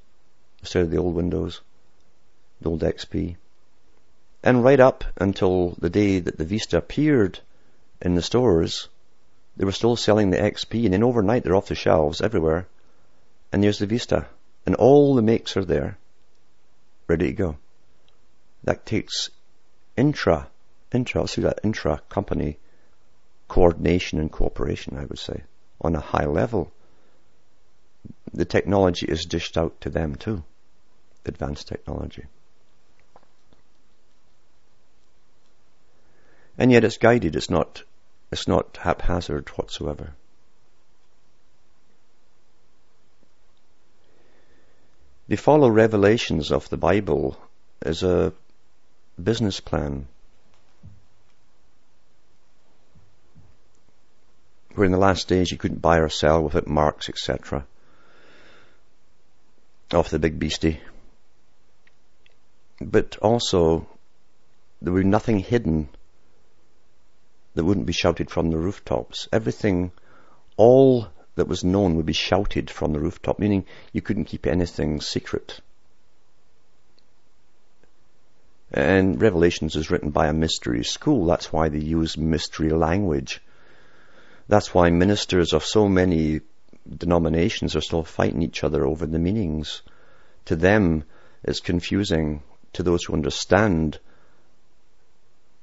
[0.61, 1.61] instead of the old Windows,
[2.61, 3.35] the old XP.
[4.43, 7.39] And right up until the day that the Vista appeared
[8.01, 8.87] in the stores,
[9.57, 12.67] they were still selling the XP, and then overnight they're off the shelves everywhere.
[13.51, 14.27] And there's the Vista,
[14.65, 15.97] and all the makes are there,
[17.07, 17.57] ready to go.
[18.63, 19.29] That takes
[19.97, 20.47] intra,
[20.91, 22.57] intra, see that intra company
[23.47, 25.43] coordination and cooperation, I would say,
[25.81, 26.71] on a high level.
[28.33, 30.43] The technology is dished out to them too,
[31.25, 32.25] advanced technology.
[36.57, 37.83] And yet it's guided, it's not,
[38.31, 40.13] it's not haphazard whatsoever.
[45.27, 47.37] They follow revelations of the Bible
[47.81, 48.33] as a
[49.21, 50.07] business plan
[54.75, 57.65] where in the last days you couldn't buy or sell without marks, etc.
[59.93, 60.79] Off the big beastie.
[62.81, 63.87] But also,
[64.81, 65.89] there would be nothing hidden
[67.53, 69.27] that wouldn't be shouted from the rooftops.
[69.31, 69.91] Everything,
[70.57, 75.01] all that was known would be shouted from the rooftop, meaning you couldn't keep anything
[75.01, 75.59] secret.
[78.71, 81.25] And Revelations is written by a mystery school.
[81.25, 83.41] That's why they use mystery language
[84.51, 86.41] that's why ministers of so many
[86.97, 89.81] denominations are still fighting each other over the meanings.
[90.45, 91.05] To them,
[91.41, 92.43] it's confusing.
[92.73, 93.99] To those who understand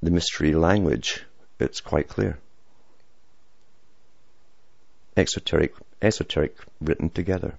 [0.01, 1.23] the mystery language,
[1.59, 2.37] it's quite clear.
[5.17, 7.55] Exoteric, esoteric written together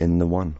[0.00, 0.56] in the one.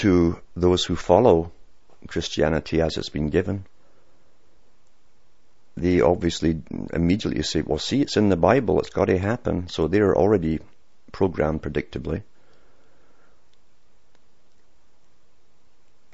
[0.00, 1.52] to those who follow
[2.06, 3.66] Christianity as it's been given.
[5.80, 6.62] They obviously
[6.92, 9.68] immediately say, well see, it's in the Bible, it's got to happen.
[9.68, 10.60] So they're already
[11.12, 12.22] programmed predictably.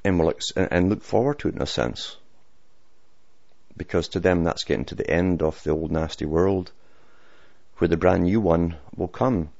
[0.04, 2.16] And will ex- and look forward to it in a sense.
[3.76, 6.70] Because to them that's getting to the end of the old nasty world
[7.78, 9.50] where the brand new one will come.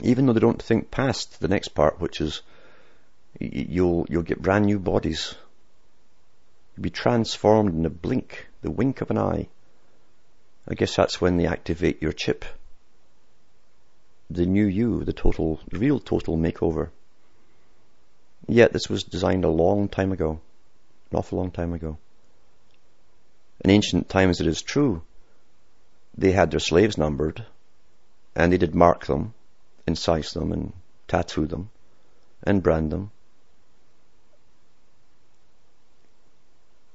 [0.00, 2.42] Even though they don't think past the next part, which is
[3.38, 5.34] you'll, you'll get brand new bodies.
[6.76, 9.46] You'll be transformed in a blink, the wink of an eye.
[10.66, 12.46] I guess that's when they activate your chip.
[14.30, 16.88] The new you, the total, real total makeover.
[18.48, 20.40] Yet this was designed a long time ago.
[21.10, 21.98] An awful long time ago.
[23.62, 25.02] In ancient times it is true.
[26.16, 27.44] They had their slaves numbered,
[28.34, 29.34] and they did mark them,
[29.86, 30.72] incise them, and
[31.06, 31.68] tattoo them,
[32.42, 33.10] and brand them.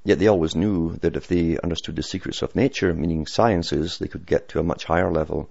[0.03, 4.07] Yet they always knew that if they understood the secrets of nature, meaning sciences, they
[4.07, 5.49] could get to a much higher level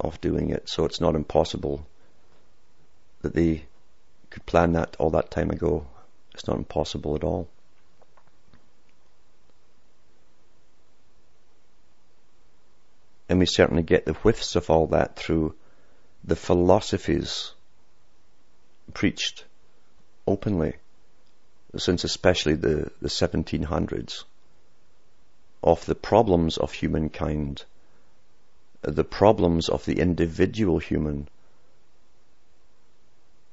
[0.00, 0.68] of doing it.
[0.68, 1.86] So it's not impossible
[3.22, 3.64] that they
[4.30, 5.86] could plan that all that time ago.
[6.34, 7.48] It's not impossible at all.
[13.28, 15.54] And we certainly get the whiffs of all that through
[16.24, 17.52] the philosophies
[18.94, 19.44] preached
[20.26, 20.74] openly
[21.76, 24.24] since especially the, the 1700s
[25.62, 27.64] of the problems of humankind,
[28.84, 31.28] uh, the problems of the individual human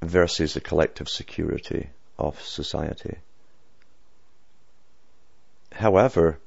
[0.02, 3.16] versus the collective security of society.
[5.72, 6.38] However,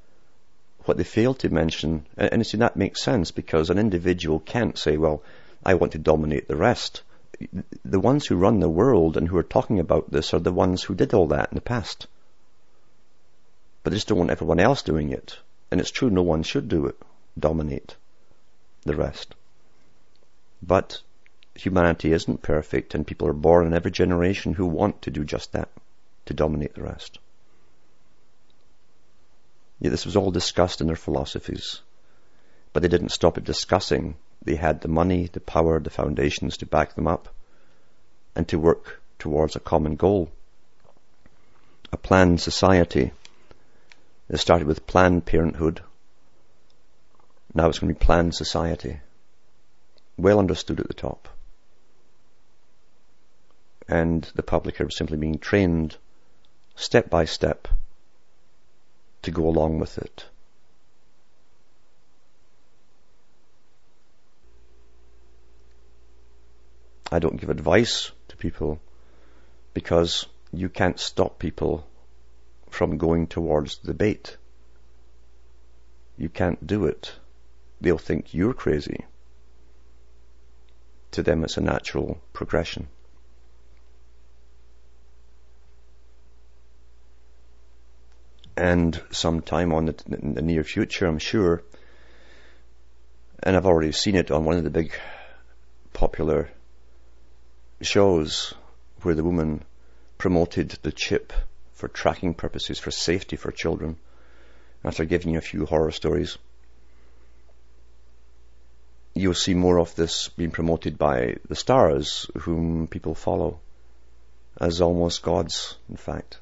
[0.86, 4.78] what they fail to mention, and, and see that makes sense because an individual can't
[4.78, 5.22] say, well,
[5.64, 7.04] I want to dominate the rest
[7.86, 10.84] the ones who run the world and who are talking about this are the ones
[10.84, 12.08] who did all that in the past.
[13.84, 15.38] But they just don't want everyone else doing it.
[15.72, 17.00] And it's true, no one should do it,
[17.38, 17.96] dominate
[18.84, 19.36] the rest.
[20.62, 21.02] But
[21.56, 25.54] humanity isn't perfect and people are born in every generation who want to do just
[25.54, 25.70] that,
[26.26, 27.20] to dominate the rest.
[29.80, 31.82] Yet this was all discussed in their philosophies.
[32.74, 34.16] But they didn't stop at discussing
[34.50, 37.30] they had the money, the power, the foundations to back them up
[38.36, 40.32] and to work towards a common goal.
[41.94, 43.12] A planned society.
[44.28, 45.84] It started with Planned Parenthood.
[47.54, 49.02] Now it's going to be Planned Society.
[50.18, 51.28] Well understood at the top.
[53.88, 55.96] And the public are simply being trained
[56.76, 57.68] step by step
[59.22, 60.26] to go along with it.
[67.12, 68.80] I don't give advice to people
[69.74, 71.88] because you can't stop people
[72.70, 74.38] from going towards the bait.
[76.18, 77.14] You can't do it.
[77.82, 79.06] They'll think you're crazy.
[81.12, 82.88] To them it's a natural progression.
[88.56, 91.64] And sometime on the, in the near future, I'm sure,
[93.42, 94.92] and I've already seen it on one of the big
[95.94, 96.50] popular
[97.82, 98.54] shows
[99.02, 99.64] where the woman
[100.18, 101.32] promoted the chip
[101.74, 103.98] for tracking purposes, for safety for children,
[104.84, 106.38] after giving you a few horror stories.
[109.14, 113.60] You'll see more of this being promoted by the stars whom people follow
[114.60, 116.40] as almost gods, in fact.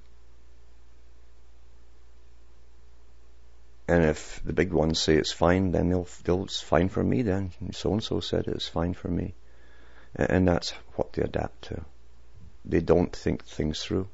[3.87, 7.21] And if the big ones say it's fine, then they'll, they'll it's fine for me
[7.21, 7.51] then.
[7.71, 9.33] So and so said it's fine for me.
[10.17, 11.85] And that's what they adapt to.
[12.65, 14.09] They don't think things through.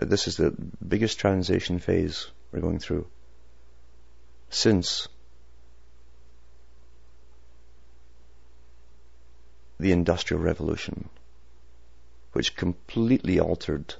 [0.00, 0.54] Uh, this is the
[0.86, 3.06] biggest transition phase we're going through
[4.50, 5.08] since
[9.78, 11.08] the Industrial Revolution,
[12.32, 13.94] which completely altered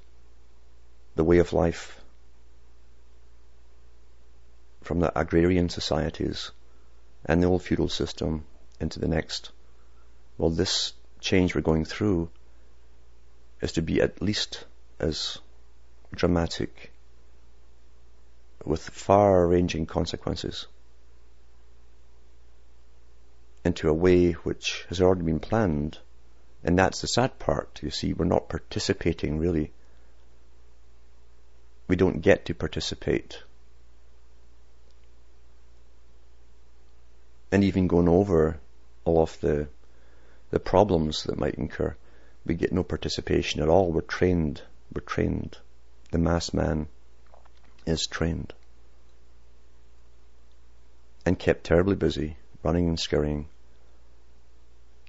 [1.14, 2.01] the way of life
[4.82, 6.51] from the agrarian societies
[7.25, 8.45] and the old feudal system
[8.81, 9.51] into the next.
[10.39, 12.31] Well, this change we're going through
[13.61, 14.64] is to be at least
[14.99, 15.39] as
[16.14, 16.93] dramatic
[18.64, 20.66] with far ranging consequences
[23.64, 25.99] into a way which has already been planned.
[26.62, 27.81] And that's the sad part.
[27.83, 29.73] You see, we're not participating really.
[31.89, 33.43] We don't get to participate
[37.53, 38.59] and even going over
[39.05, 39.68] all of the
[40.51, 41.94] the problems that might incur,
[42.44, 43.92] we get no participation at all.
[43.92, 44.62] We're trained.
[44.92, 45.59] We're trained
[46.11, 46.88] the mass man
[47.86, 48.53] is trained
[51.24, 53.46] and kept terribly busy, running and scurrying.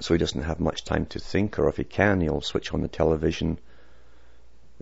[0.01, 2.81] So he doesn't have much time to think, or if he can, he'll switch on
[2.81, 3.59] the television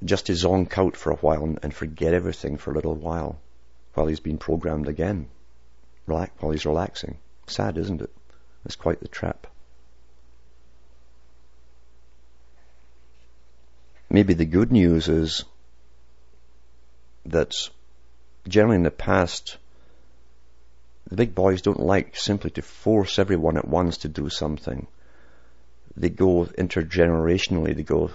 [0.04, 3.40] just to zonk out for a while and forget everything for a little while
[3.94, 5.28] while he's being programmed again,
[6.06, 7.18] relax, while he's relaxing.
[7.50, 8.12] Sad, isn't it?
[8.66, 9.48] It's quite the trap.
[14.10, 15.46] Maybe the good news is
[17.26, 17.56] that
[18.48, 19.58] generally in the past,
[21.08, 24.88] the big boys don't like simply to force everyone at once to do something.
[25.96, 27.76] They go intergenerationally.
[27.76, 28.12] They go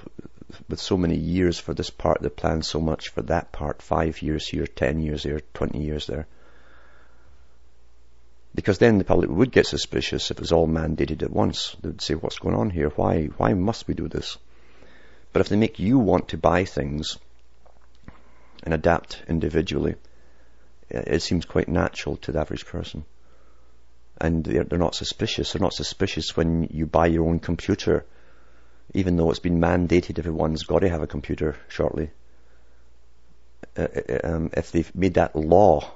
[0.69, 4.23] with so many years for this part, they plan so much for that part, five
[4.23, 6.27] years here, ten years there, twenty years there.
[8.55, 11.77] Because then the public would get suspicious if it was all mandated at once.
[11.81, 12.89] They would say, what's going on here?
[12.91, 14.39] Why, why must we do this?
[15.33, 17.19] But if they make you want to buy things
[18.63, 19.97] and adapt individually,
[20.89, 23.05] it seems quite natural to the average person.
[24.19, 25.53] And they're, they're not suspicious.
[25.53, 28.05] They're not suspicious when you buy your own computer,
[28.95, 32.11] even though it's been mandated everyone's got to have a computer shortly.
[33.77, 35.91] Uh, uh um, if they've made that law,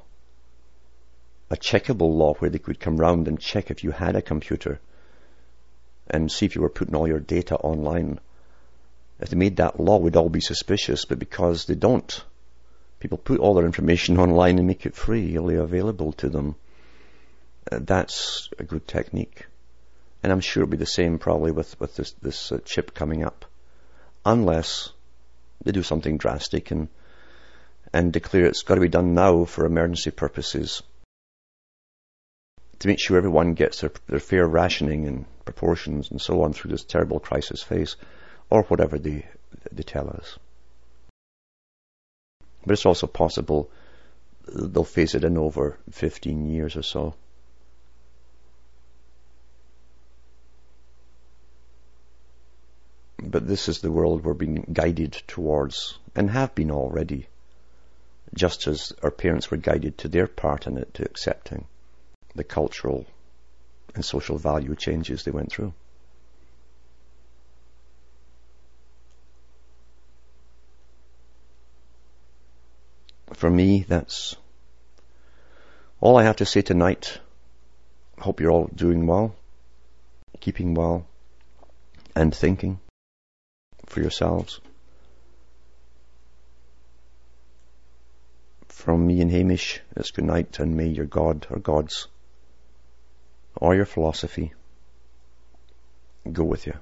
[1.50, 4.80] a checkable law where they could come round and check if you had a computer
[6.06, 8.20] and see if you were putting all your data online.
[9.20, 12.24] If they made that law, we'd all be suspicious, but because they don't,
[13.00, 16.54] people put all their information online and make it freely available to them.
[17.70, 19.46] Uh, that's a good technique.
[20.22, 23.24] And I'm sure it'll be the same probably with, with this, this uh, chip coming
[23.24, 23.44] up.
[24.24, 24.90] Unless
[25.64, 26.88] they do something drastic and,
[27.92, 30.82] and declare it's got to be done now for emergency purposes
[32.80, 36.70] to make sure everyone gets their, their fair rationing and proportions and so on through
[36.70, 37.96] this terrible crisis phase
[38.50, 39.26] or whatever they,
[39.72, 40.38] they tell us.
[42.64, 43.70] But it's also possible
[44.46, 47.14] they'll phase it in over 15 years or so.
[53.20, 57.26] But this is the world we're being guided towards and have been already,
[58.32, 61.66] just as our parents were guided to their part in it, to accepting
[62.38, 63.04] the cultural
[63.94, 65.74] and social value changes they went through.
[73.34, 74.36] For me, that's
[76.00, 77.18] all I have to say tonight.
[78.18, 79.34] Hope you're all doing well,
[80.40, 81.06] keeping well,
[82.14, 82.78] and thinking
[83.86, 84.60] for yourselves.
[88.68, 92.06] From me and Hamish, it's good night, and may your God or gods
[93.60, 94.52] or your philosophy
[96.32, 96.74] go with you.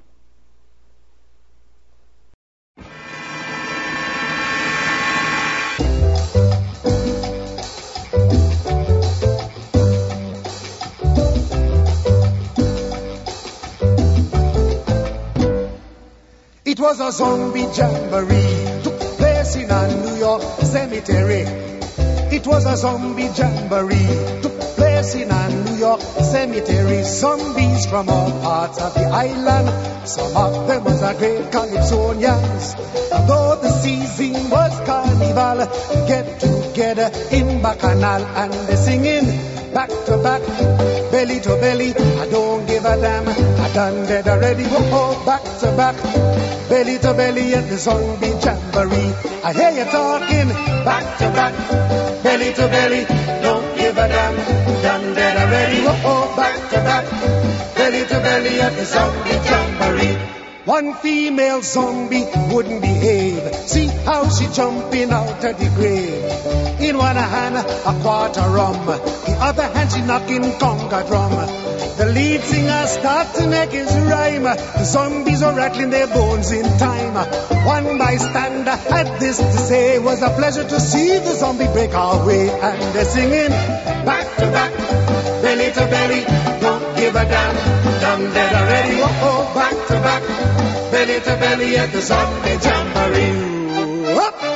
[16.64, 21.44] It was a zombie jamboree, took place in a New York cemetery.
[22.36, 24.42] It was a zombie jamboree,
[24.96, 27.02] took place in a New York cemetery.
[27.02, 32.76] Zombies from all parts of the island, some of them was a great Calypsonians.
[33.26, 35.66] Though the season was carnival,
[36.06, 39.26] get together in Bacchanal and they're singing
[39.74, 40.42] back to back,
[41.10, 41.94] belly to belly.
[41.94, 43.28] I don't give a damn.
[43.28, 44.64] I done dead already.
[44.64, 45.96] Whoa, back to back,
[46.68, 49.12] belly to belly at the zombie jamboree.
[49.44, 50.48] I hear you talking
[50.84, 53.04] back to back, belly to belly.
[53.42, 54.36] Don't give a damn.
[54.82, 55.80] Done dead already.
[55.86, 57.04] Whoa, back to back,
[57.76, 60.16] belly to belly at the zombie jamboree.
[60.64, 63.54] One female zombie wouldn't behave.
[63.54, 66.80] See how she jumping out of the grave.
[66.80, 68.86] In one hand, a quarter rum.
[68.86, 71.55] The other hand, she knocking conga drum.
[72.14, 74.44] Lead singer starts to make his rhyme.
[74.44, 77.14] The zombies are rattling their bones in time.
[77.66, 79.96] One bystander had this to say.
[79.96, 82.48] It was a pleasure to see the zombie break our way.
[82.50, 83.50] And they're singing
[84.04, 84.72] back to back,
[85.42, 86.24] belly to belly.
[86.60, 87.54] Don't give a damn.
[88.00, 89.00] Done dead already.
[89.02, 90.22] Oh, back to back
[90.90, 94.55] belly to belly at the zombie jamboree.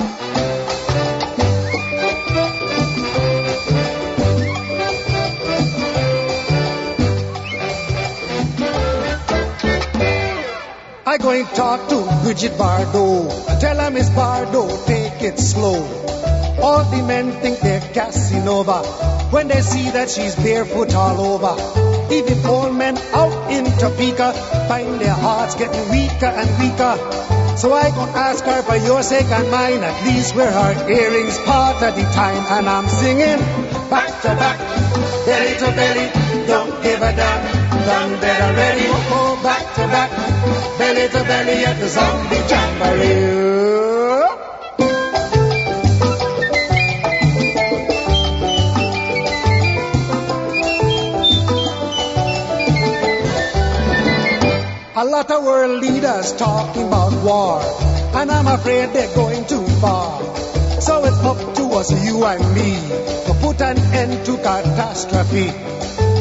[11.20, 13.60] I go and talk to Brigitte Bardot.
[13.60, 15.76] Tell her Miss Bardot, take it slow.
[16.62, 18.82] All the men think they're Casanova
[19.28, 21.60] when they see that she's barefoot all over.
[22.10, 24.32] Even old men out in Topeka
[24.66, 26.96] find their hearts getting weaker and weaker.
[27.58, 31.36] So I gon' ask her for your sake and mine, at least wear her earrings
[31.40, 32.46] part of the time.
[32.48, 33.40] And I'm singing
[33.90, 34.58] back to back,
[35.26, 36.19] belly to belly,
[36.50, 37.42] don't give a damn.
[37.86, 40.10] Done better ready, oh, back to back,
[40.78, 43.70] belly to belly at the zombie jamboree.
[54.96, 57.62] A lot of world leaders talking about war,
[58.20, 60.20] and I'm afraid they're going too far.
[60.80, 62.74] So it's up to us, you and me,
[63.26, 65.79] to put an end to catastrophe.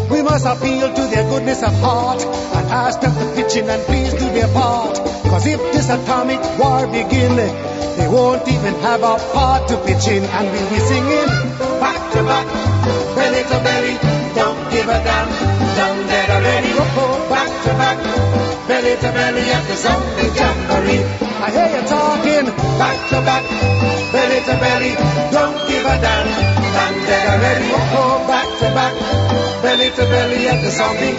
[0.10, 3.82] We must appeal to their goodness of heart and ask them to pitch in and
[3.84, 4.97] please do their part.
[5.30, 10.24] Cause if this atomic war begin, they won't even have a part to pitch in
[10.24, 11.30] and we'll be singing
[11.80, 12.47] back to back,
[13.16, 13.95] belly to belly,
[14.36, 15.30] don't give a damn,
[15.78, 16.74] done dead already,
[17.30, 18.39] back to back
[18.70, 21.03] belly to belly at the zombie jamboree.
[21.41, 22.45] I hear you talking
[22.78, 23.43] back to back,
[24.14, 24.93] belly to belly.
[25.34, 26.28] Don't give a damn,
[26.70, 27.70] stand dead already.
[28.30, 31.18] Back to back, belly to belly at the zombie,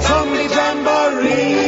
[0.00, 1.59] zombie jamboree.